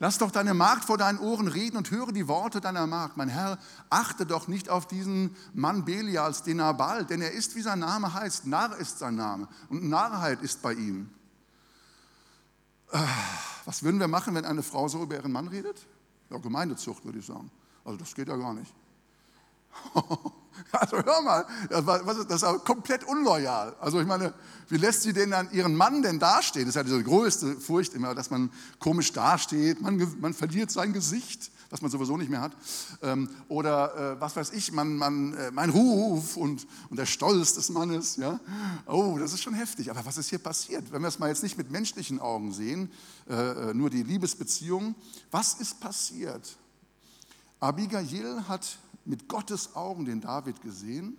[0.00, 3.16] Lass doch deine Magd vor deinen Ohren reden und höre die Worte deiner Magd.
[3.16, 3.58] Mein Herr,
[3.90, 8.12] achte doch nicht auf diesen Mann Belials, den Nabal, denn er ist, wie sein Name
[8.12, 8.46] heißt.
[8.46, 11.10] Narr ist sein Name und Narrheit ist bei ihm.
[12.90, 13.06] Ah,
[13.64, 15.86] was würden wir machen, wenn eine Frau so über ihren Mann redet?
[16.28, 17.50] Ja, Gemeindezucht, würde ich sagen.
[17.84, 18.74] Also das geht ja gar nicht.
[20.72, 23.74] Also hör mal, das ist, das ist komplett unloyal.
[23.80, 24.34] Also ich meine,
[24.68, 26.64] wie lässt sie denn dann ihren Mann denn dastehen?
[26.64, 30.92] Das ist ja diese größte Furcht immer, dass man komisch dasteht, man, man verliert sein
[30.92, 32.52] Gesicht, was man sowieso nicht mehr hat.
[33.02, 37.54] Ähm, oder äh, was weiß ich, man, man, äh, mein Ruf und, und der Stolz
[37.54, 38.16] des Mannes.
[38.16, 38.40] Ja?
[38.86, 39.90] Oh, das ist schon heftig.
[39.90, 40.92] Aber was ist hier passiert?
[40.92, 42.90] Wenn wir es mal jetzt nicht mit menschlichen Augen sehen,
[43.28, 44.94] äh, nur die Liebesbeziehung,
[45.30, 46.56] was ist passiert?
[47.60, 51.16] Abigail hat mit Gottes Augen den David gesehen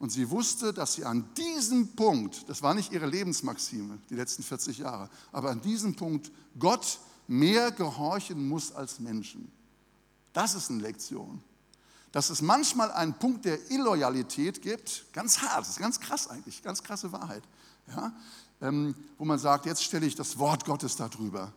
[0.00, 4.42] und sie wusste, dass sie an diesem Punkt, das war nicht ihre Lebensmaxime die letzten
[4.42, 9.52] 40 Jahre, aber an diesem Punkt Gott mehr gehorchen muss als Menschen.
[10.32, 11.42] Das ist eine Lektion.
[12.12, 16.62] Dass es manchmal einen Punkt der Illoyalität gibt, ganz hart, das ist ganz krass eigentlich,
[16.62, 17.42] ganz krasse Wahrheit,
[17.88, 18.12] ja,
[18.62, 21.52] ähm, wo man sagt, jetzt stelle ich das Wort Gottes darüber.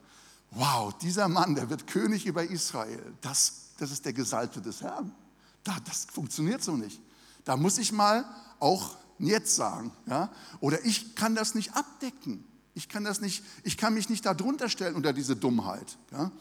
[0.51, 5.15] Wow, dieser Mann, der wird König über Israel, das, das ist der Gesalbte des Herrn.
[5.63, 6.99] Das funktioniert so nicht.
[7.45, 8.25] Da muss ich mal
[8.59, 9.91] auch jetzt sagen.
[10.05, 10.31] Ja?
[10.59, 12.43] Oder ich kann das nicht abdecken.
[12.75, 15.97] Ich kann, das nicht, ich kann mich nicht darunter stellen unter diese Dummheit.
[16.11, 16.31] Ja?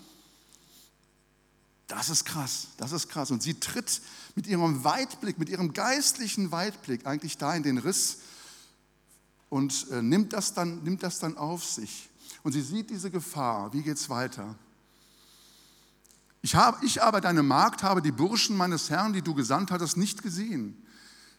[1.89, 3.31] Das ist krass, das ist krass.
[3.31, 4.01] Und sie tritt
[4.35, 8.19] mit ihrem Weitblick, mit ihrem geistlichen Weitblick eigentlich da in den Riss
[9.51, 12.09] und äh, nimmt, das dann, nimmt das dann auf sich.
[12.43, 13.73] Und sie sieht diese Gefahr.
[13.75, 14.57] Wie geht es weiter?
[16.43, 19.97] Ich, habe, ich aber, deine Magd, habe die Burschen meines Herrn, die du gesandt hattest,
[19.97, 20.77] nicht gesehen.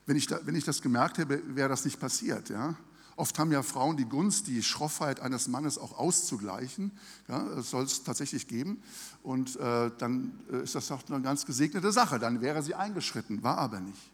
[0.06, 2.50] Wenn ich, da, wenn ich das gemerkt hätte, wäre das nicht passiert.
[2.50, 2.76] Ja?
[3.16, 6.92] Oft haben ja Frauen die Gunst, die Schroffheit eines Mannes auch auszugleichen.
[7.28, 8.82] Ja, das soll es tatsächlich geben.
[9.22, 12.18] Und äh, dann äh, ist das doch eine ganz gesegnete Sache.
[12.18, 14.12] Dann wäre sie eingeschritten, war aber nicht.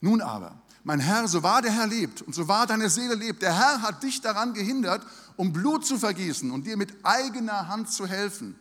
[0.00, 3.40] Nun aber, mein Herr, so wahr der Herr lebt und so wahr deine Seele lebt,
[3.40, 5.06] der Herr hat dich daran gehindert,
[5.36, 8.56] um Blut zu vergießen und dir mit eigener Hand zu helfen.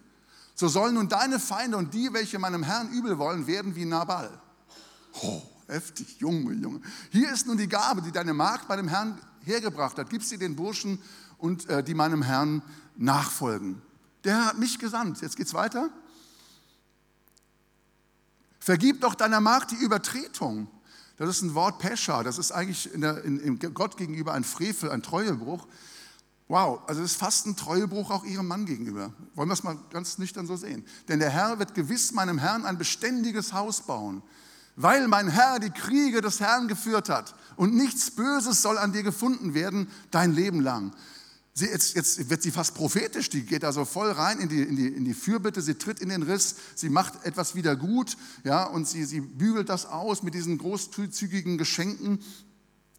[0.56, 4.30] So sollen nun deine Feinde und die, welche meinem Herrn übel wollen, werden wie Nabal.
[5.22, 6.82] Oh, heftig, Junge, Junge.
[7.12, 10.10] Hier ist nun die Gabe, die deine Magd bei dem Herrn hergebracht hat.
[10.10, 11.02] Gib sie den Burschen
[11.38, 12.62] und äh, die meinem Herrn
[12.96, 13.82] nachfolgen.
[14.24, 15.22] Der Herr hat mich gesandt.
[15.22, 15.90] Jetzt geht's weiter.
[18.60, 20.68] Vergib doch deiner Magd die Übertretung.
[21.18, 22.24] Das ist ein Wort Pescha.
[22.24, 25.68] Das ist eigentlich in der, in, in Gott gegenüber ein Frevel, ein Treuebruch.
[26.52, 29.14] Wow, also es ist fast ein Treuebruch auch ihrem Mann gegenüber.
[29.36, 30.84] Wollen wir es mal ganz nüchtern so sehen?
[31.08, 34.22] Denn der Herr wird gewiss meinem Herrn ein beständiges Haus bauen,
[34.76, 39.02] weil mein Herr die Kriege des Herrn geführt hat und nichts Böses soll an dir
[39.02, 40.94] gefunden werden dein Leben lang.
[41.54, 44.62] Sie, jetzt, jetzt, wird sie fast prophetisch, die geht da so voll rein in die,
[44.62, 48.18] in, die, in die Fürbitte, sie tritt in den Riss, sie macht etwas wieder gut
[48.44, 52.20] ja, und sie, sie bügelt das aus mit diesen großzügigen Geschenken.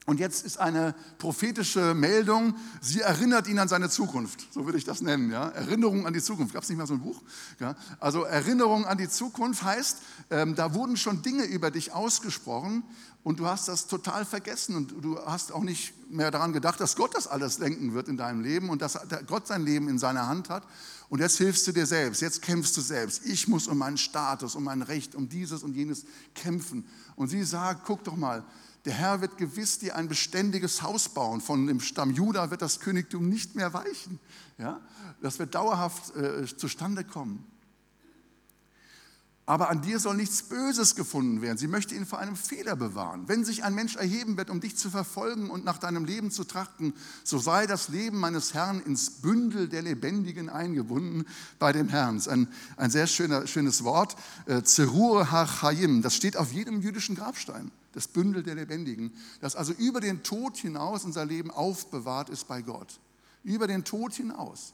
[0.04, 4.84] Und jetzt ist eine prophetische Meldung, sie erinnert ihn an seine Zukunft, so würde ich
[4.84, 5.30] das nennen.
[5.30, 5.50] Ja?
[5.50, 6.54] Erinnerung an die Zukunft.
[6.54, 7.22] Gab es nicht mal so ein Buch?
[7.60, 7.76] Ja?
[8.00, 9.98] Also Erinnerung an die Zukunft heißt,
[10.30, 12.82] ähm, da wurden schon Dinge über dich ausgesprochen
[13.22, 16.96] und du hast das total vergessen und du hast auch nicht mehr daran gedacht, dass
[16.96, 20.26] Gott das alles lenken wird in deinem Leben und dass Gott sein Leben in seiner
[20.26, 20.64] Hand hat.
[21.08, 23.24] Und jetzt hilfst du dir selbst, jetzt kämpfst du selbst.
[23.24, 26.84] Ich muss um meinen Status, um mein Recht, um dieses und jenes kämpfen.
[27.14, 28.42] Und sie sagt, guck doch mal,
[28.84, 31.40] der Herr wird gewiss dir ein beständiges Haus bauen.
[31.40, 34.18] Von dem Stamm Juda wird das Königtum nicht mehr weichen.
[34.58, 34.80] Ja?
[35.20, 37.46] Das wird dauerhaft äh, zustande kommen.
[39.44, 41.58] Aber an dir soll nichts Böses gefunden werden.
[41.58, 43.24] Sie möchte ihn vor einem Fehler bewahren.
[43.26, 46.44] Wenn sich ein Mensch erheben wird, um dich zu verfolgen und nach deinem Leben zu
[46.44, 51.26] trachten, so sei das Leben meines Herrn ins Bündel der Lebendigen eingebunden
[51.58, 52.16] bei dem Herrn.
[52.16, 54.16] Das ist ein, ein sehr schöner, schönes Wort.
[54.46, 56.02] Äh, Zerur HaChaim.
[56.02, 57.72] Das steht auf jedem jüdischen Grabstein.
[57.92, 59.12] Das Bündel der Lebendigen.
[59.40, 62.98] Das also über den Tod hinaus unser Leben aufbewahrt ist bei Gott.
[63.44, 64.72] Über den Tod hinaus.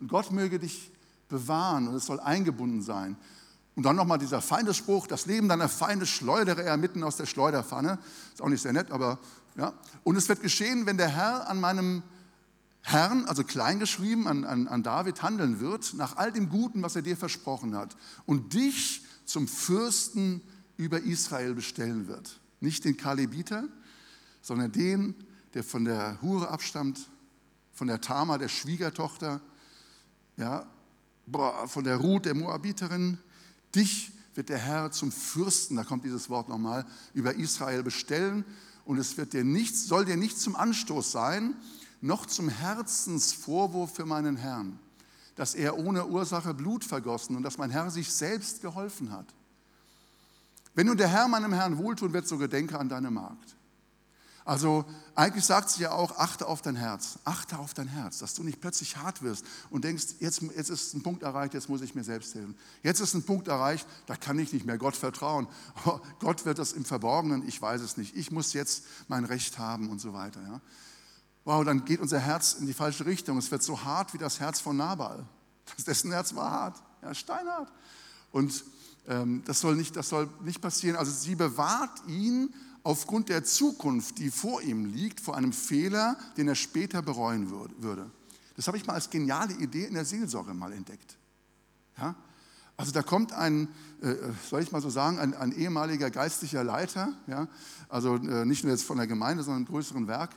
[0.00, 0.90] Und Gott möge dich
[1.28, 3.16] bewahren und es soll eingebunden sein.
[3.74, 7.98] Und dann nochmal dieser Feindesspruch, das Leben deiner Feinde schleudere er mitten aus der Schleuderpfanne.
[8.32, 9.18] Ist auch nicht sehr nett, aber
[9.56, 9.74] ja.
[10.02, 12.02] Und es wird geschehen, wenn der Herr an meinem
[12.80, 17.02] Herrn, also kleingeschrieben, an, an, an David handeln wird, nach all dem Guten, was er
[17.02, 20.40] dir versprochen hat, und dich zum Fürsten
[20.76, 22.40] über Israel bestellen wird.
[22.66, 23.68] Nicht den Kalebiter,
[24.42, 25.14] sondern den,
[25.54, 27.08] der von der Hure abstammt,
[27.72, 29.40] von der Tama, der Schwiegertochter,
[30.36, 30.66] ja,
[31.66, 33.18] von der Ruth, der Moabiterin,
[33.72, 38.44] Dich wird der Herr zum Fürsten, da kommt dieses Wort nochmal, über Israel bestellen
[38.84, 41.54] und es wird dir nichts, soll dir nicht zum Anstoß sein,
[42.00, 44.80] noch zum Herzensvorwurf für meinen Herrn,
[45.36, 49.32] dass er ohne Ursache Blut vergossen und dass mein Herr sich selbst geholfen hat.
[50.76, 53.56] Wenn nun der Herr meinem Herrn wohltun wird, so gedenke an deine Magd.
[54.44, 54.84] Also
[55.16, 58.44] eigentlich sagt sie ja auch, achte auf dein Herz, achte auf dein Herz, dass du
[58.44, 61.96] nicht plötzlich hart wirst und denkst, jetzt, jetzt ist ein Punkt erreicht, jetzt muss ich
[61.96, 62.56] mir selbst helfen.
[62.84, 65.48] Jetzt ist ein Punkt erreicht, da kann ich nicht mehr Gott vertrauen.
[65.84, 68.14] Oh, Gott wird das im Verborgenen, ich weiß es nicht.
[68.14, 70.40] Ich muss jetzt mein Recht haben und so weiter.
[70.42, 70.60] Ja.
[71.44, 73.38] Wow, dann geht unser Herz in die falsche Richtung.
[73.38, 75.26] Es wird so hart wie das Herz von Nabal.
[75.86, 77.72] Dessen Herz war hart, ja, steinhart.
[78.30, 78.62] Und
[79.44, 80.96] das, soll nicht, das soll nicht passieren.
[80.96, 86.48] Also sie bewahrt ihn aufgrund der Zukunft, die vor ihm liegt, vor einem Fehler, den
[86.48, 88.10] er später bereuen würde.
[88.56, 91.16] Das habe ich mal als geniale Idee in der Seelsorge mal entdeckt.
[91.98, 92.14] Ja?
[92.76, 93.68] Also da kommt ein,
[94.02, 94.14] äh,
[94.48, 97.48] soll ich mal so sagen, ein, ein ehemaliger geistlicher Leiter, ja?
[97.88, 100.30] also äh, nicht nur jetzt von der Gemeinde, sondern einem größeren Werk,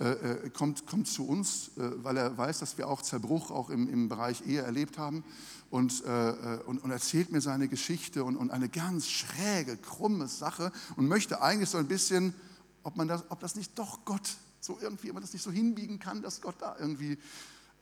[0.00, 3.70] äh, äh kommt, kommt zu uns, äh, weil er weiß, dass wir auch Zerbruch auch
[3.70, 5.24] im, im Bereich Ehe erlebt haben
[5.70, 10.28] und, äh, äh, und, und, erzählt mir seine Geschichte und, und, eine ganz schräge, krumme
[10.28, 12.34] Sache und möchte eigentlich so ein bisschen,
[12.82, 15.50] ob, man das, ob das nicht doch Gott so irgendwie, ob man das nicht so
[15.50, 17.12] hinbiegen kann, dass Gott da irgendwie.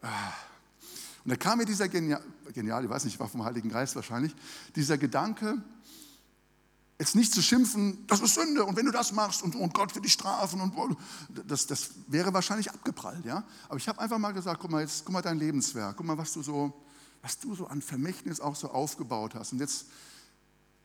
[0.03, 0.07] Äh.
[1.25, 2.21] Und da kam mir dieser genial,
[2.53, 4.35] genial, ich weiß nicht, war vom Heiligen Geist wahrscheinlich,
[4.75, 5.63] dieser Gedanke,
[7.03, 9.95] jetzt nicht zu schimpfen, das ist Sünde und wenn du das machst und, und Gott
[9.95, 10.97] wird dich strafen und
[11.47, 13.45] das, das wäre wahrscheinlich abgeprallt, ja.
[13.69, 16.17] Aber ich habe einfach mal gesagt, guck mal jetzt, guck mal dein Lebenswerk, guck mal,
[16.17, 16.73] was du so
[17.23, 19.53] was du so an Vermächtnis auch so aufgebaut hast.
[19.53, 19.87] Und jetzt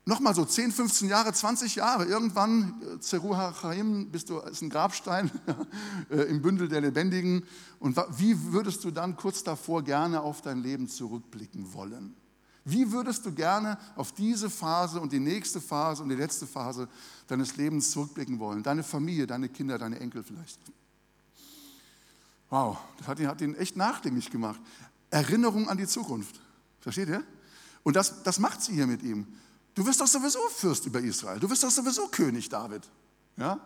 [0.06, 4.70] nochmal so 10, 15 Jahre, 20 Jahre, irgendwann, äh, Zeruha Chaim, bist du, ist ein
[4.70, 5.32] Grabstein
[6.10, 7.44] äh, im Bündel der Lebendigen.
[7.80, 12.16] Und wie würdest du dann kurz davor gerne auf dein Leben zurückblicken wollen?
[12.70, 16.90] Wie würdest du gerne auf diese Phase und die nächste Phase und die letzte Phase
[17.26, 18.62] deines Lebens zurückblicken wollen?
[18.62, 20.60] Deine Familie, deine Kinder, deine Enkel vielleicht.
[22.50, 24.60] Wow, das hat ihn, hat ihn echt nachdenklich gemacht.
[25.10, 26.42] Erinnerung an die Zukunft.
[26.82, 27.24] Versteht ihr?
[27.84, 29.26] Und das, das macht sie hier mit ihm.
[29.74, 31.40] Du wirst doch sowieso Fürst über Israel.
[31.40, 32.82] Du wirst doch sowieso König, David.
[33.38, 33.62] Ja?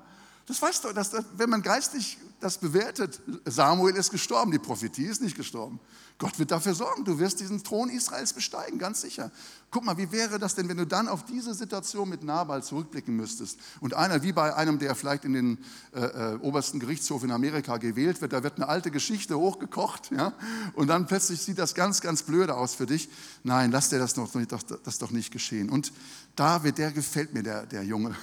[0.51, 5.21] Das weißt du, dass, wenn man geistig das bewertet, Samuel ist gestorben, die Prophetie ist
[5.21, 5.79] nicht gestorben.
[6.17, 9.31] Gott wird dafür sorgen, du wirst diesen Thron Israels besteigen, ganz sicher.
[9.69, 13.15] Guck mal, wie wäre das denn, wenn du dann auf diese Situation mit Nabal zurückblicken
[13.15, 15.57] müsstest und einer, wie bei einem, der vielleicht in den
[15.95, 20.33] äh, äh, obersten Gerichtshof in Amerika gewählt wird, da wird eine alte Geschichte hochgekocht ja?
[20.73, 23.07] und dann plötzlich sieht das ganz, ganz blöde aus für dich.
[23.43, 25.69] Nein, lass dir das doch, das, das doch nicht geschehen.
[25.69, 25.93] Und
[26.35, 28.17] David, der gefällt mir, der, der Junge.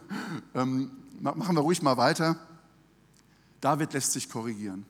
[0.54, 0.90] ähm,
[1.20, 2.36] machen wir ruhig mal weiter.
[3.60, 4.84] David lässt sich korrigieren.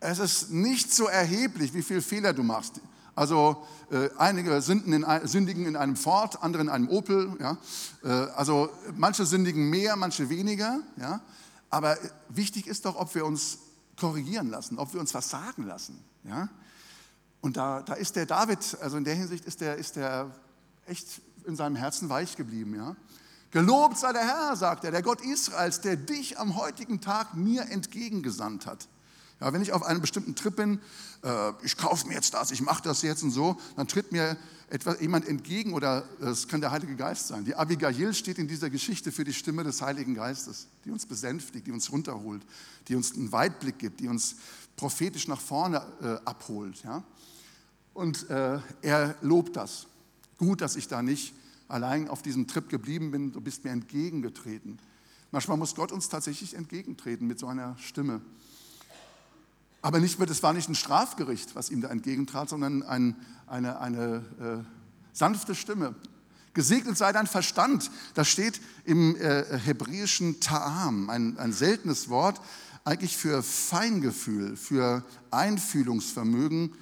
[0.00, 2.80] Es ist nicht so erheblich, wie viele Fehler du machst.
[3.14, 7.36] Also äh, einige in, sündigen in einem Ford, andere in einem Opel.
[7.38, 7.58] Ja?
[8.02, 10.80] Äh, also manche sündigen mehr, manche weniger.
[10.96, 11.20] Ja?
[11.68, 11.96] Aber
[12.28, 13.58] wichtig ist doch, ob wir uns
[13.96, 16.02] korrigieren lassen, ob wir uns was sagen lassen.
[16.24, 16.48] Ja?
[17.40, 20.30] Und da, da ist der David, also in der Hinsicht ist der, ist der
[20.86, 22.74] echt in seinem Herzen weich geblieben.
[22.74, 22.96] Ja?
[23.52, 27.70] Gelobt sei der Herr, sagt er, der Gott Israels, der dich am heutigen Tag mir
[27.70, 28.88] entgegengesandt hat.
[29.40, 30.80] Ja, wenn ich auf einem bestimmten Trip bin,
[31.22, 34.38] äh, ich kaufe mir jetzt das, ich mache das jetzt und so, dann tritt mir
[34.70, 37.44] etwas, jemand entgegen oder es kann der Heilige Geist sein.
[37.44, 41.66] Die Abigail steht in dieser Geschichte für die Stimme des Heiligen Geistes, die uns besänftigt,
[41.66, 42.42] die uns runterholt,
[42.88, 44.36] die uns einen Weitblick gibt, die uns
[44.76, 46.82] prophetisch nach vorne äh, abholt.
[46.84, 47.02] Ja?
[47.92, 49.86] Und äh, er lobt das.
[50.38, 51.34] Gut, dass ich da nicht
[51.72, 54.78] allein auf diesem Trip geblieben bin, du bist mir entgegengetreten.
[55.30, 58.20] Manchmal muss Gott uns tatsächlich entgegentreten mit so einer Stimme.
[59.80, 64.64] Aber nicht, es war nicht ein Strafgericht, was ihm da entgegentrat, sondern ein, eine, eine
[64.64, 65.94] äh, sanfte Stimme.
[66.54, 67.90] Gesegnet sei dein Verstand.
[68.14, 72.40] Das steht im äh, hebräischen Ta'am, ein, ein seltenes Wort,
[72.84, 76.74] eigentlich für Feingefühl, für Einfühlungsvermögen,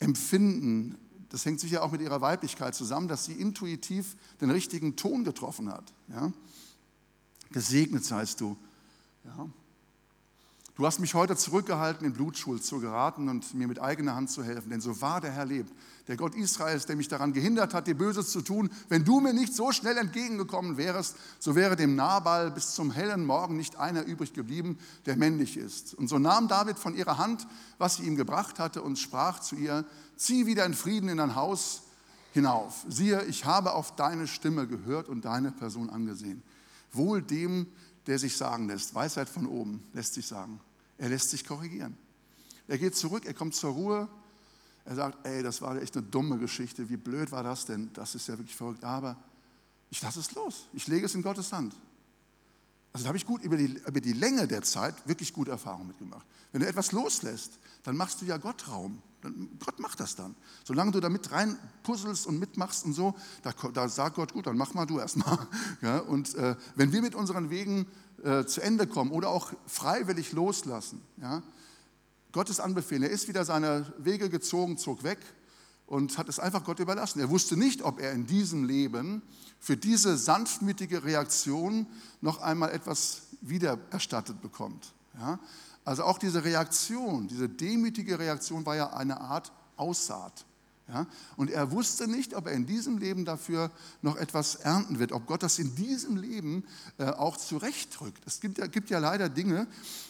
[0.00, 0.96] Empfinden,
[1.30, 5.70] das hängt sicher auch mit ihrer Weiblichkeit zusammen, dass sie intuitiv den richtigen Ton getroffen
[5.70, 5.92] hat.
[6.08, 6.32] Ja?
[7.50, 8.56] Gesegnet seist du.
[9.24, 9.48] Ja?
[10.78, 14.44] Du hast mich heute zurückgehalten, in Blutschuld zu geraten und mir mit eigener Hand zu
[14.44, 15.72] helfen, denn so wahr der Herr lebt,
[16.06, 18.70] der Gott Israels, der mich daran gehindert hat, dir Böses zu tun.
[18.88, 23.26] Wenn du mir nicht so schnell entgegengekommen wärst, so wäre dem Nabal bis zum hellen
[23.26, 25.94] Morgen nicht einer übrig geblieben, der männlich ist.
[25.94, 29.56] Und so nahm David von ihrer Hand, was sie ihm gebracht hatte, und sprach zu
[29.56, 31.82] ihr, zieh wieder in Frieden in dein Haus
[32.34, 32.86] hinauf.
[32.88, 36.40] Siehe, ich habe auf deine Stimme gehört und deine Person angesehen.
[36.92, 37.66] Wohl dem,
[38.06, 40.60] der sich sagen lässt, Weisheit von oben, lässt sich sagen.
[40.98, 41.96] Er lässt sich korrigieren.
[42.66, 44.08] Er geht zurück, er kommt zur Ruhe.
[44.84, 46.88] Er sagt, ey, das war echt eine dumme Geschichte.
[46.88, 47.90] Wie blöd war das denn?
[47.94, 48.84] Das ist ja wirklich verrückt.
[48.84, 49.16] Aber
[49.90, 50.68] ich lasse es los.
[50.72, 51.74] Ich lege es in Gottes Hand.
[52.92, 55.88] Also da habe ich gut über die, über die Länge der Zeit wirklich gute Erfahrungen
[55.88, 56.26] mitgemacht.
[56.52, 59.02] Wenn du etwas loslässt, dann machst du ja Gott Raum.
[59.58, 60.34] Gott macht das dann.
[60.64, 64.46] Solange du da mit rein puzzelst und mitmachst und so, da, da sagt Gott, gut,
[64.46, 65.38] dann mach mal du erstmal.
[65.82, 67.86] Ja, und äh, wenn wir mit unseren Wegen
[68.22, 71.02] äh, zu Ende kommen oder auch freiwillig loslassen.
[71.20, 71.42] Ja?
[72.32, 75.18] Gottes Anbefehlen, er ist wieder seine Wege gezogen, zog weg
[75.86, 77.20] und hat es einfach Gott überlassen.
[77.20, 79.22] Er wusste nicht, ob er in diesem Leben
[79.58, 81.86] für diese sanftmütige Reaktion
[82.20, 84.92] noch einmal etwas wiedererstattet bekommt.
[85.18, 85.38] Ja?
[85.84, 90.44] Also auch diese Reaktion, diese demütige Reaktion war ja eine Art Aussaat.
[90.88, 91.06] Ja?
[91.36, 93.70] Und er wusste nicht, ob er in diesem Leben dafür
[94.00, 96.64] noch etwas ernten wird, ob Gott das in diesem Leben
[96.98, 98.22] äh, auch zurechtrückt.
[98.26, 99.66] Es gibt ja, gibt ja, leider Dinge,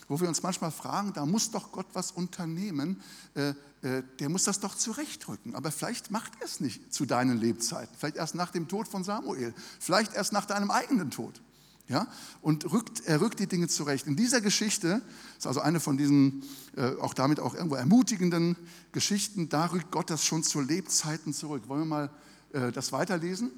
[0.06, 3.02] wo wir uns manchmal fragen, da muss doch Gott was unternehmen,
[3.34, 3.50] äh,
[3.82, 5.54] äh, der muss das doch zurechtrücken.
[5.54, 9.02] Aber vielleicht macht er es nicht zu deinen Lebzeiten, vielleicht erst nach dem Tod von
[9.02, 11.40] Samuel, vielleicht erst nach deinem eigenen Tod.
[11.88, 12.06] Ja?
[12.42, 14.06] Und rückt, er rückt die Dinge zurecht.
[14.06, 15.02] In dieser Geschichte,
[15.36, 16.44] ist also eine von diesen
[16.76, 18.56] äh, auch damit auch irgendwo ermutigenden
[18.92, 21.64] Geschichten, da rückt Gott das schon zu Lebzeiten zurück.
[21.68, 22.10] Wollen wir mal
[22.52, 23.50] äh, das weiterlesen?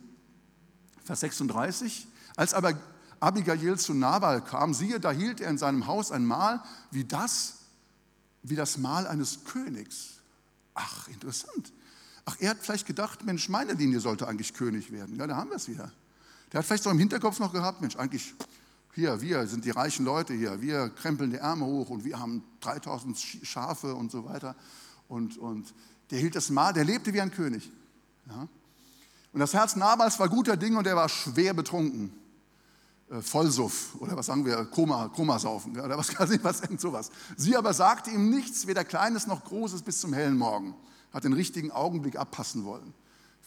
[1.05, 2.07] Vers 36.
[2.37, 2.79] Als aber
[3.19, 7.57] Abigail zu Nabal kam, siehe, da hielt er in seinem Haus ein Mahl wie das,
[8.43, 10.21] wie das Mahl eines Königs.
[10.75, 11.73] Ach, interessant.
[12.25, 15.17] Ach, er hat vielleicht gedacht, Mensch, meine Linie sollte eigentlich König werden.
[15.17, 15.93] Ja, da haben wir es wieder.
[16.53, 18.35] Der hat vielleicht so im Hinterkopf noch gehabt, Mensch, eigentlich,
[18.95, 22.43] hier, wir sind die reichen Leute hier, wir krempeln die Ärmel hoch und wir haben
[22.61, 24.57] 3000 Schafe und so weiter.
[25.09, 25.73] Und, und
[26.11, 27.71] der hielt das Mahl, der lebte wie ein König.
[28.29, 28.49] Ja?
[29.33, 32.13] Und das Herz Nabals war guter Ding und er war schwer betrunken.
[33.11, 37.13] Äh, Vollsuff oder was sagen wir, Koma, Komasaufen oder was weiß ich, was, irgend sowas.
[37.37, 40.75] Sie aber sagte ihm nichts, weder Kleines noch Großes bis zum hellen Morgen.
[41.13, 42.93] Hat den richtigen Augenblick abpassen wollen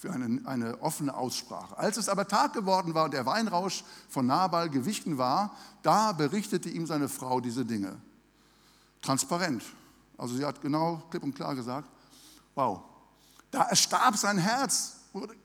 [0.03, 1.77] für eine, eine offene Aussprache.
[1.77, 6.69] Als es aber Tag geworden war und der Weinrausch von Nabal gewichen war, da berichtete
[6.69, 7.95] ihm seine Frau diese Dinge.
[9.01, 9.63] Transparent.
[10.17, 11.87] Also sie hat genau klipp und klar gesagt,
[12.53, 12.81] wow,
[13.49, 15.35] da erstarb sein Herz, wurde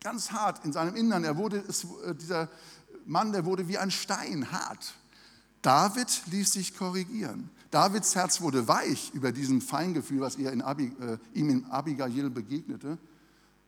[0.00, 1.22] ganz hart in seinem Innern.
[1.22, 2.48] Er wurde, es, äh, dieser
[3.04, 4.94] Mann, der wurde wie ein Stein, hart.
[5.60, 7.50] David ließ sich korrigieren.
[7.70, 12.96] Davids Herz wurde weich über diesem Feingefühl, was in Abi, äh, ihm in Abigail begegnete.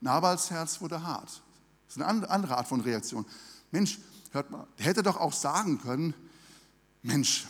[0.01, 1.42] Nabals Herz wurde hart.
[1.86, 3.24] Das ist eine andere Art von Reaktion.
[3.70, 3.99] Mensch,
[4.32, 6.14] hört mal, der hätte doch auch sagen können,
[7.03, 7.46] Mensch,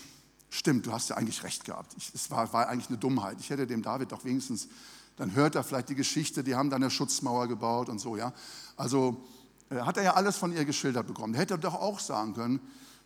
[0.51, 1.97] stimmt, du hast ja eigentlich recht gehabt.
[2.15, 3.39] Es war, war eigentlich eine Dummheit.
[3.41, 4.69] Ich hätte dem David doch wenigstens,
[5.17, 8.33] dann hört er vielleicht die Geschichte, die haben dann eine Schutzmauer gebaut und so, ja.
[8.77, 9.25] Also
[9.71, 11.33] äh, hat er ja alles von ihr geschildert bekommen.
[11.33, 12.61] Der hätte doch auch sagen können,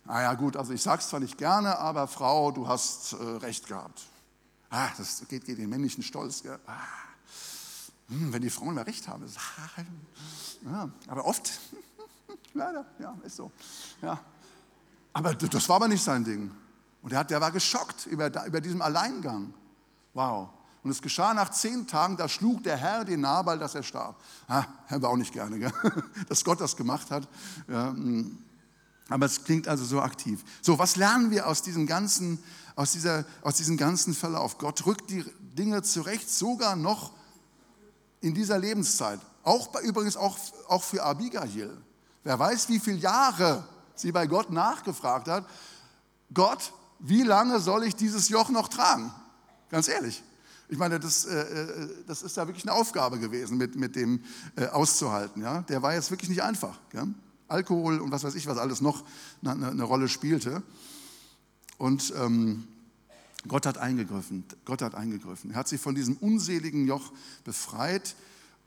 [0.05, 3.67] naja gut, also ich sage es zwar nicht gerne, aber Frau, du hast äh, recht
[3.67, 4.03] gehabt.
[4.69, 6.43] Ah, das geht gegen den männlichen Stolz.
[6.45, 7.02] Ah, hm,
[8.07, 9.25] wenn die Frauen mal recht haben.
[10.65, 11.59] Ja, aber oft,
[12.53, 13.51] leider, ja, ist so.
[14.01, 14.17] Ja.
[15.11, 16.51] Aber das war aber nicht sein Ding.
[17.01, 19.53] Und er, hat, der war geschockt über, über diesen Alleingang.
[20.13, 20.49] Wow.
[20.83, 24.21] Und es geschah nach zehn Tagen, da schlug der Herr den Nabal, dass er starb.
[24.47, 25.73] Ah, Herr war auch nicht gerne, gell?
[26.29, 27.27] dass Gott das gemacht hat.
[27.67, 28.37] Hm.
[29.09, 30.43] aber es klingt also so aktiv.
[30.61, 32.41] So, was lernen wir aus diesem ganzen,
[32.75, 34.57] aus dieser, aus diesem ganzen Verlauf?
[34.57, 35.23] Gott rückt die
[35.57, 37.11] Dinge zurecht, sogar noch
[38.23, 39.19] in dieser Lebenszeit.
[39.43, 40.37] Auch bei, übrigens auch,
[40.69, 41.77] auch für Abigail.
[42.23, 45.45] Wer weiß, wie viele Jahre sie bei Gott nachgefragt hat.
[46.33, 49.13] Gott, wie lange soll ich dieses Joch noch tragen?
[49.69, 50.23] Ganz ehrlich.
[50.69, 54.23] Ich meine, das, äh, äh, das ist ja wirklich eine Aufgabe gewesen, mit, mit dem
[54.55, 55.41] äh, auszuhalten.
[55.41, 55.61] Ja?
[55.63, 56.79] Der war jetzt wirklich nicht einfach.
[56.93, 57.05] Ja?
[57.49, 59.03] Alkohol und was weiß ich, was alles noch
[59.43, 60.63] eine, eine Rolle spielte.
[61.77, 62.67] Und ähm,
[63.47, 64.45] Gott hat eingegriffen.
[64.65, 65.51] Gott hat eingegriffen.
[65.51, 67.11] Er hat sie von diesem unseligen Joch
[67.43, 68.15] befreit.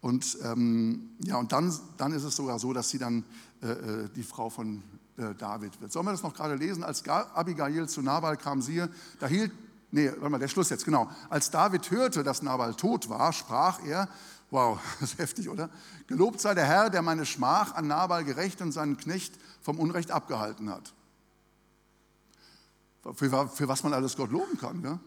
[0.00, 3.24] Und, ähm, ja, und dann, dann ist es sogar so, dass sie dann
[3.62, 4.82] äh, äh die Frau von
[5.16, 5.92] äh, David wird.
[5.92, 6.84] Sollen wir das noch gerade lesen?
[6.84, 9.50] Als Abigail zu Nabal kam, siehe, da hielt,
[9.90, 11.10] nee, warte mal, der Schluss jetzt, genau.
[11.30, 14.08] Als David hörte, dass Nabal tot war, sprach er,
[14.50, 15.70] wow, das ist heftig, oder?
[16.06, 20.10] Gelobt sei der Herr, der meine Schmach an Nabal gerecht und seinen Knecht vom Unrecht
[20.10, 20.92] abgehalten hat.
[23.14, 24.98] Für, für was man alles Gott loben kann, ja?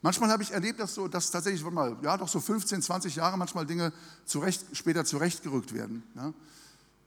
[0.00, 3.36] Manchmal habe ich erlebt, dass, so, dass tatsächlich mal, ja, doch so 15, 20 Jahre
[3.36, 3.92] manchmal Dinge
[4.24, 6.04] zurecht, später zurechtgerückt werden.
[6.14, 6.32] Ja?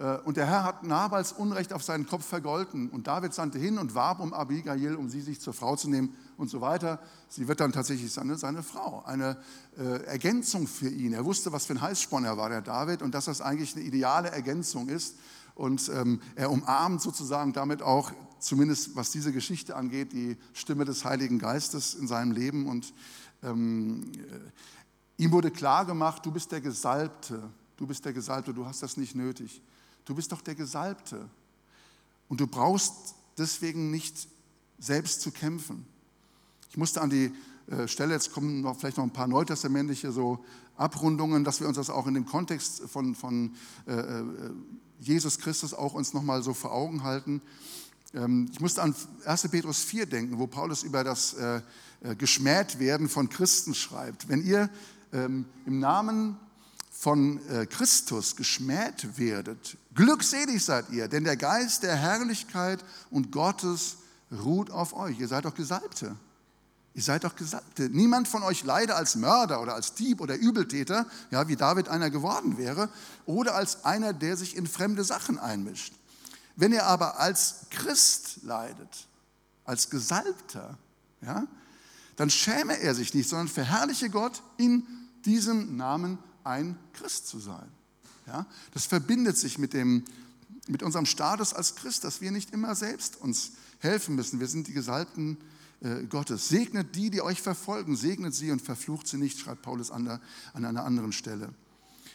[0.01, 2.89] Äh, und der Herr hat Nabals Unrecht auf seinen Kopf vergolten.
[2.89, 6.15] Und David sandte hin und warb um Abigail, um sie sich zur Frau zu nehmen
[6.37, 6.99] und so weiter.
[7.29, 9.03] Sie wird dann tatsächlich seine, seine Frau.
[9.05, 9.37] Eine
[9.77, 11.13] äh, Ergänzung für ihn.
[11.13, 13.85] Er wusste, was für ein Heißspann er war, der David, und dass das eigentlich eine
[13.85, 15.15] ideale Ergänzung ist.
[15.55, 18.11] Und ähm, er umarmt sozusagen damit auch,
[18.41, 22.67] zumindest was diese Geschichte angeht, die Stimme des Heiligen Geistes in seinem Leben.
[22.67, 22.93] Und
[23.43, 27.49] ähm, äh, ihm wurde klar gemacht, du bist der Gesalbte.
[27.77, 29.61] Du bist der Gesalbte, du hast das nicht nötig.
[30.05, 31.29] Du bist doch der Gesalbte.
[32.27, 34.27] Und du brauchst deswegen nicht
[34.79, 35.85] selbst zu kämpfen.
[36.69, 37.31] Ich musste an die
[37.67, 40.43] äh, Stelle, jetzt kommen noch, vielleicht noch ein paar neutestamentliche so
[40.77, 43.55] Abrundungen, dass wir uns das auch in dem Kontext von, von
[43.87, 44.25] äh, äh
[44.99, 47.41] Jesus Christus auch uns nochmal so vor Augen halten.
[48.13, 48.95] Ähm, ich musste an
[49.25, 49.47] 1.
[49.49, 51.61] Petrus 4 denken, wo Paulus über das äh,
[52.01, 54.27] äh, Geschmähtwerden von Christen schreibt.
[54.27, 54.69] Wenn ihr
[55.13, 56.37] ähm, im Namen
[56.91, 63.97] von äh, Christus geschmäht werdet, glückselig seid ihr, denn der Geist der Herrlichkeit und Gottes
[64.31, 65.19] ruht auf euch.
[65.19, 66.15] Ihr seid doch Gesalbte.
[66.93, 67.89] Ihr seid doch Gesalbte.
[67.89, 72.09] Niemand von euch leide als Mörder oder als Dieb oder Übeltäter, ja, wie David einer
[72.09, 72.89] geworden wäre,
[73.25, 75.93] oder als einer, der sich in fremde Sachen einmischt.
[76.55, 79.07] Wenn ihr aber als Christ leidet,
[79.65, 80.77] als Gesalbter,
[81.21, 81.47] ja,
[82.15, 84.85] dann schäme er sich nicht, sondern verherrliche Gott in
[85.25, 87.67] diesem Namen ein Christ zu sein.
[88.27, 88.45] Ja?
[88.73, 90.03] Das verbindet sich mit, dem,
[90.67, 94.39] mit unserem Status als Christ, dass wir nicht immer selbst uns helfen müssen.
[94.39, 95.37] Wir sind die Gesalbten
[95.81, 96.49] äh, Gottes.
[96.49, 100.21] Segnet die, die euch verfolgen, segnet sie und verflucht sie nicht, schreibt Paulus an, der,
[100.53, 101.53] an einer anderen Stelle.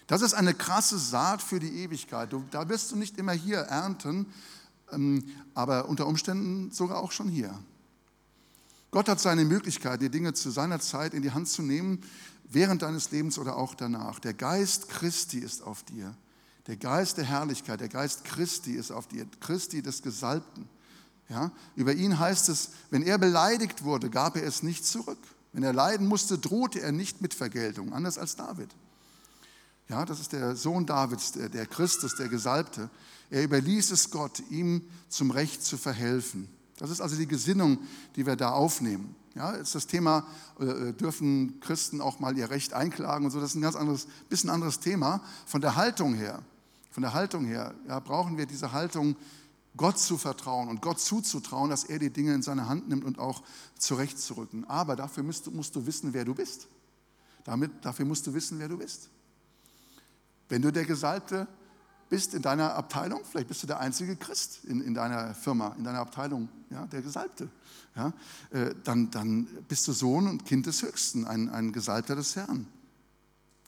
[0.06, 2.32] Das ist eine krasse Saat für die Ewigkeit.
[2.32, 4.26] Du, da wirst du nicht immer hier ernten,
[4.92, 7.58] ähm, aber unter Umständen sogar auch schon hier.
[8.90, 12.02] Gott hat seine Möglichkeit, die Dinge zu seiner Zeit in die Hand zu nehmen,
[12.48, 14.20] während deines Lebens oder auch danach.
[14.20, 16.14] Der Geist Christi ist auf dir.
[16.68, 19.26] Der Geist der Herrlichkeit, der Geist Christi ist auf dir.
[19.40, 20.68] Christi des Gesalbten.
[21.28, 21.50] Ja?
[21.74, 25.18] Über ihn heißt es, wenn er beleidigt wurde, gab er es nicht zurück.
[25.52, 28.74] Wenn er leiden musste, drohte er nicht mit Vergeltung, anders als David.
[29.88, 32.90] Ja, das ist der Sohn Davids, der, Christus, der Gesalbte.
[33.30, 36.48] Er überließ es Gott, ihm zum Recht zu verhelfen.
[36.78, 37.78] Das ist also die Gesinnung,
[38.16, 39.14] die wir da aufnehmen.
[39.34, 40.26] Ja, ist das Thema,
[40.58, 44.06] äh, dürfen Christen auch mal ihr Recht einklagen und so, das ist ein ganz anderes,
[44.28, 45.20] bisschen anderes Thema.
[45.44, 46.42] Von der Haltung her,
[46.90, 49.14] von der Haltung her, ja, brauchen wir diese Haltung,
[49.76, 53.18] Gott zu vertrauen und Gott zuzutrauen, dass er die Dinge in seine Hand nimmt und
[53.18, 53.42] auch
[53.78, 54.64] zurechtzurücken.
[54.64, 56.66] Aber dafür musst du, musst du wissen, wer du bist.
[57.44, 59.10] Damit, dafür musst du wissen, wer du bist.
[60.48, 61.46] Wenn du der Gesalbte
[62.08, 65.84] bist in deiner Abteilung, vielleicht bist du der einzige Christ in, in deiner Firma, in
[65.84, 67.48] deiner Abteilung, ja, der Gesalbte.
[67.96, 68.12] Ja,
[68.50, 72.66] äh, dann, dann bist du Sohn und Kind des Höchsten, ein, ein Gesalbter des Herrn.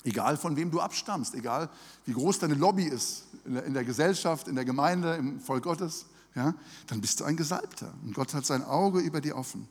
[0.05, 1.69] Egal von wem du abstammst, egal
[2.05, 5.65] wie groß deine Lobby ist, in der, in der Gesellschaft, in der Gemeinde, im Volk
[5.65, 6.55] Gottes, ja,
[6.87, 7.93] dann bist du ein Gesalbter.
[8.05, 9.67] Und Gott hat sein Auge über dir offen.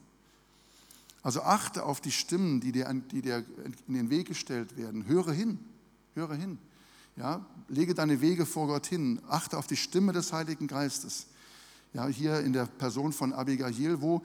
[1.23, 3.45] Also achte auf die Stimmen, die dir, die dir
[3.87, 5.07] in den Weg gestellt werden.
[5.07, 5.59] Höre hin,
[6.13, 6.57] höre hin.
[7.17, 9.19] Ja, lege deine Wege vor Gott hin.
[9.27, 11.25] Achte auf die Stimme des Heiligen Geistes.
[11.93, 14.21] Ja, hier in der Person von Abigail, wo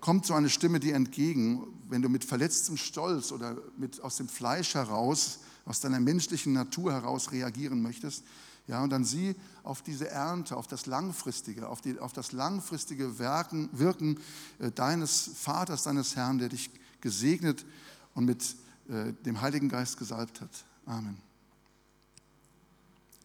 [0.00, 4.28] kommt so eine Stimme dir entgegen, wenn du mit verletztem Stolz oder mit aus dem
[4.28, 8.24] Fleisch heraus, aus deiner menschlichen Natur heraus reagieren möchtest.
[8.66, 13.18] Ja, und dann sieh auf diese Ernte, auf das Langfristige, auf, die, auf das langfristige
[13.18, 14.18] Wirken, Wirken
[14.58, 16.70] äh, deines Vaters, deines Herrn, der dich
[17.02, 17.66] gesegnet
[18.14, 18.56] und mit
[18.88, 20.64] äh, dem Heiligen Geist gesalbt hat.
[20.90, 21.16] Amen.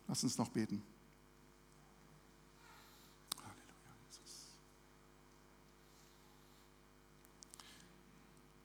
[0.07, 0.83] Lass uns noch beten.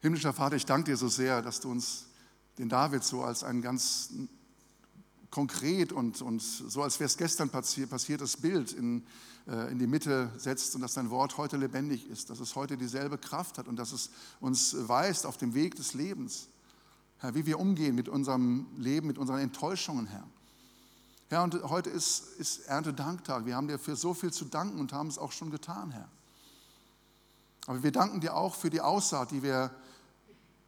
[0.03, 2.09] Himmlischer Vater, ich danke dir so sehr, dass du uns
[2.59, 4.13] den David so als ein ganz
[5.31, 9.07] konkret und, und so, als wäre es gestern passiert, passiertes Bild in,
[9.47, 12.77] äh, in die Mitte setzt und dass dein Wort heute lebendig ist, dass es heute
[12.77, 16.49] dieselbe Kraft hat und dass es uns weist auf dem Weg des Lebens.
[17.21, 20.25] Herr, wie wir umgehen mit unserem Leben, mit unseren Enttäuschungen, Herr.
[21.29, 23.45] Herr, und heute ist, ist Erntedanktag.
[23.45, 26.09] Wir haben dir für so viel zu danken und haben es auch schon getan, Herr.
[27.67, 29.71] Aber wir danken dir auch für die Aussaat, die wir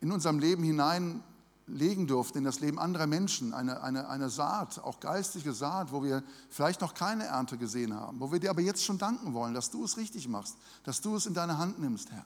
[0.01, 3.55] in unserem Leben hineinlegen durften, in das Leben anderer Menschen.
[3.55, 8.21] Eine, eine, eine Saat, auch geistige Saat, wo wir vielleicht noch keine Ernte gesehen haben,
[8.21, 11.17] wo wir dir aber jetzt schon danken wollen, dass du es richtig machst, dass du
[11.17, 12.25] es in deine Hand nimmst, Herr.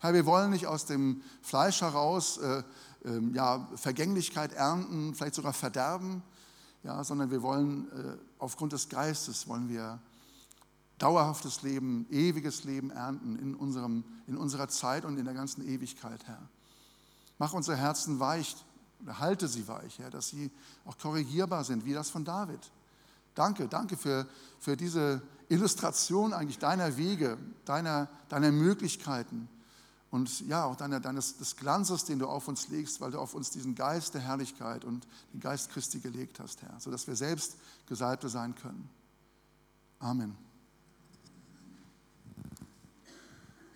[0.00, 2.62] Herr, wir wollen nicht aus dem Fleisch heraus äh,
[3.04, 6.22] äh, ja, Vergänglichkeit ernten, vielleicht sogar Verderben,
[6.82, 9.98] ja, sondern wir wollen äh, aufgrund des Geistes, wollen wir
[10.98, 16.26] dauerhaftes Leben, ewiges Leben ernten in, unserem, in unserer Zeit und in der ganzen Ewigkeit,
[16.26, 16.48] Herr.
[17.38, 18.56] Mach unsere Herzen weich,
[19.06, 20.50] halte sie weich, Herr, dass sie
[20.84, 22.58] auch korrigierbar sind, wie das von David.
[23.34, 24.26] Danke, danke für,
[24.58, 29.48] für diese Illustration eigentlich deiner Wege, deiner, deiner Möglichkeiten
[30.10, 33.34] und ja, auch deiner, deines, des Glanzes, den du auf uns legst, weil du auf
[33.34, 37.56] uns diesen Geist der Herrlichkeit und den Geist Christi gelegt hast, Herr, sodass wir selbst
[37.86, 38.88] Gesalbte sein können.
[39.98, 40.47] Amen.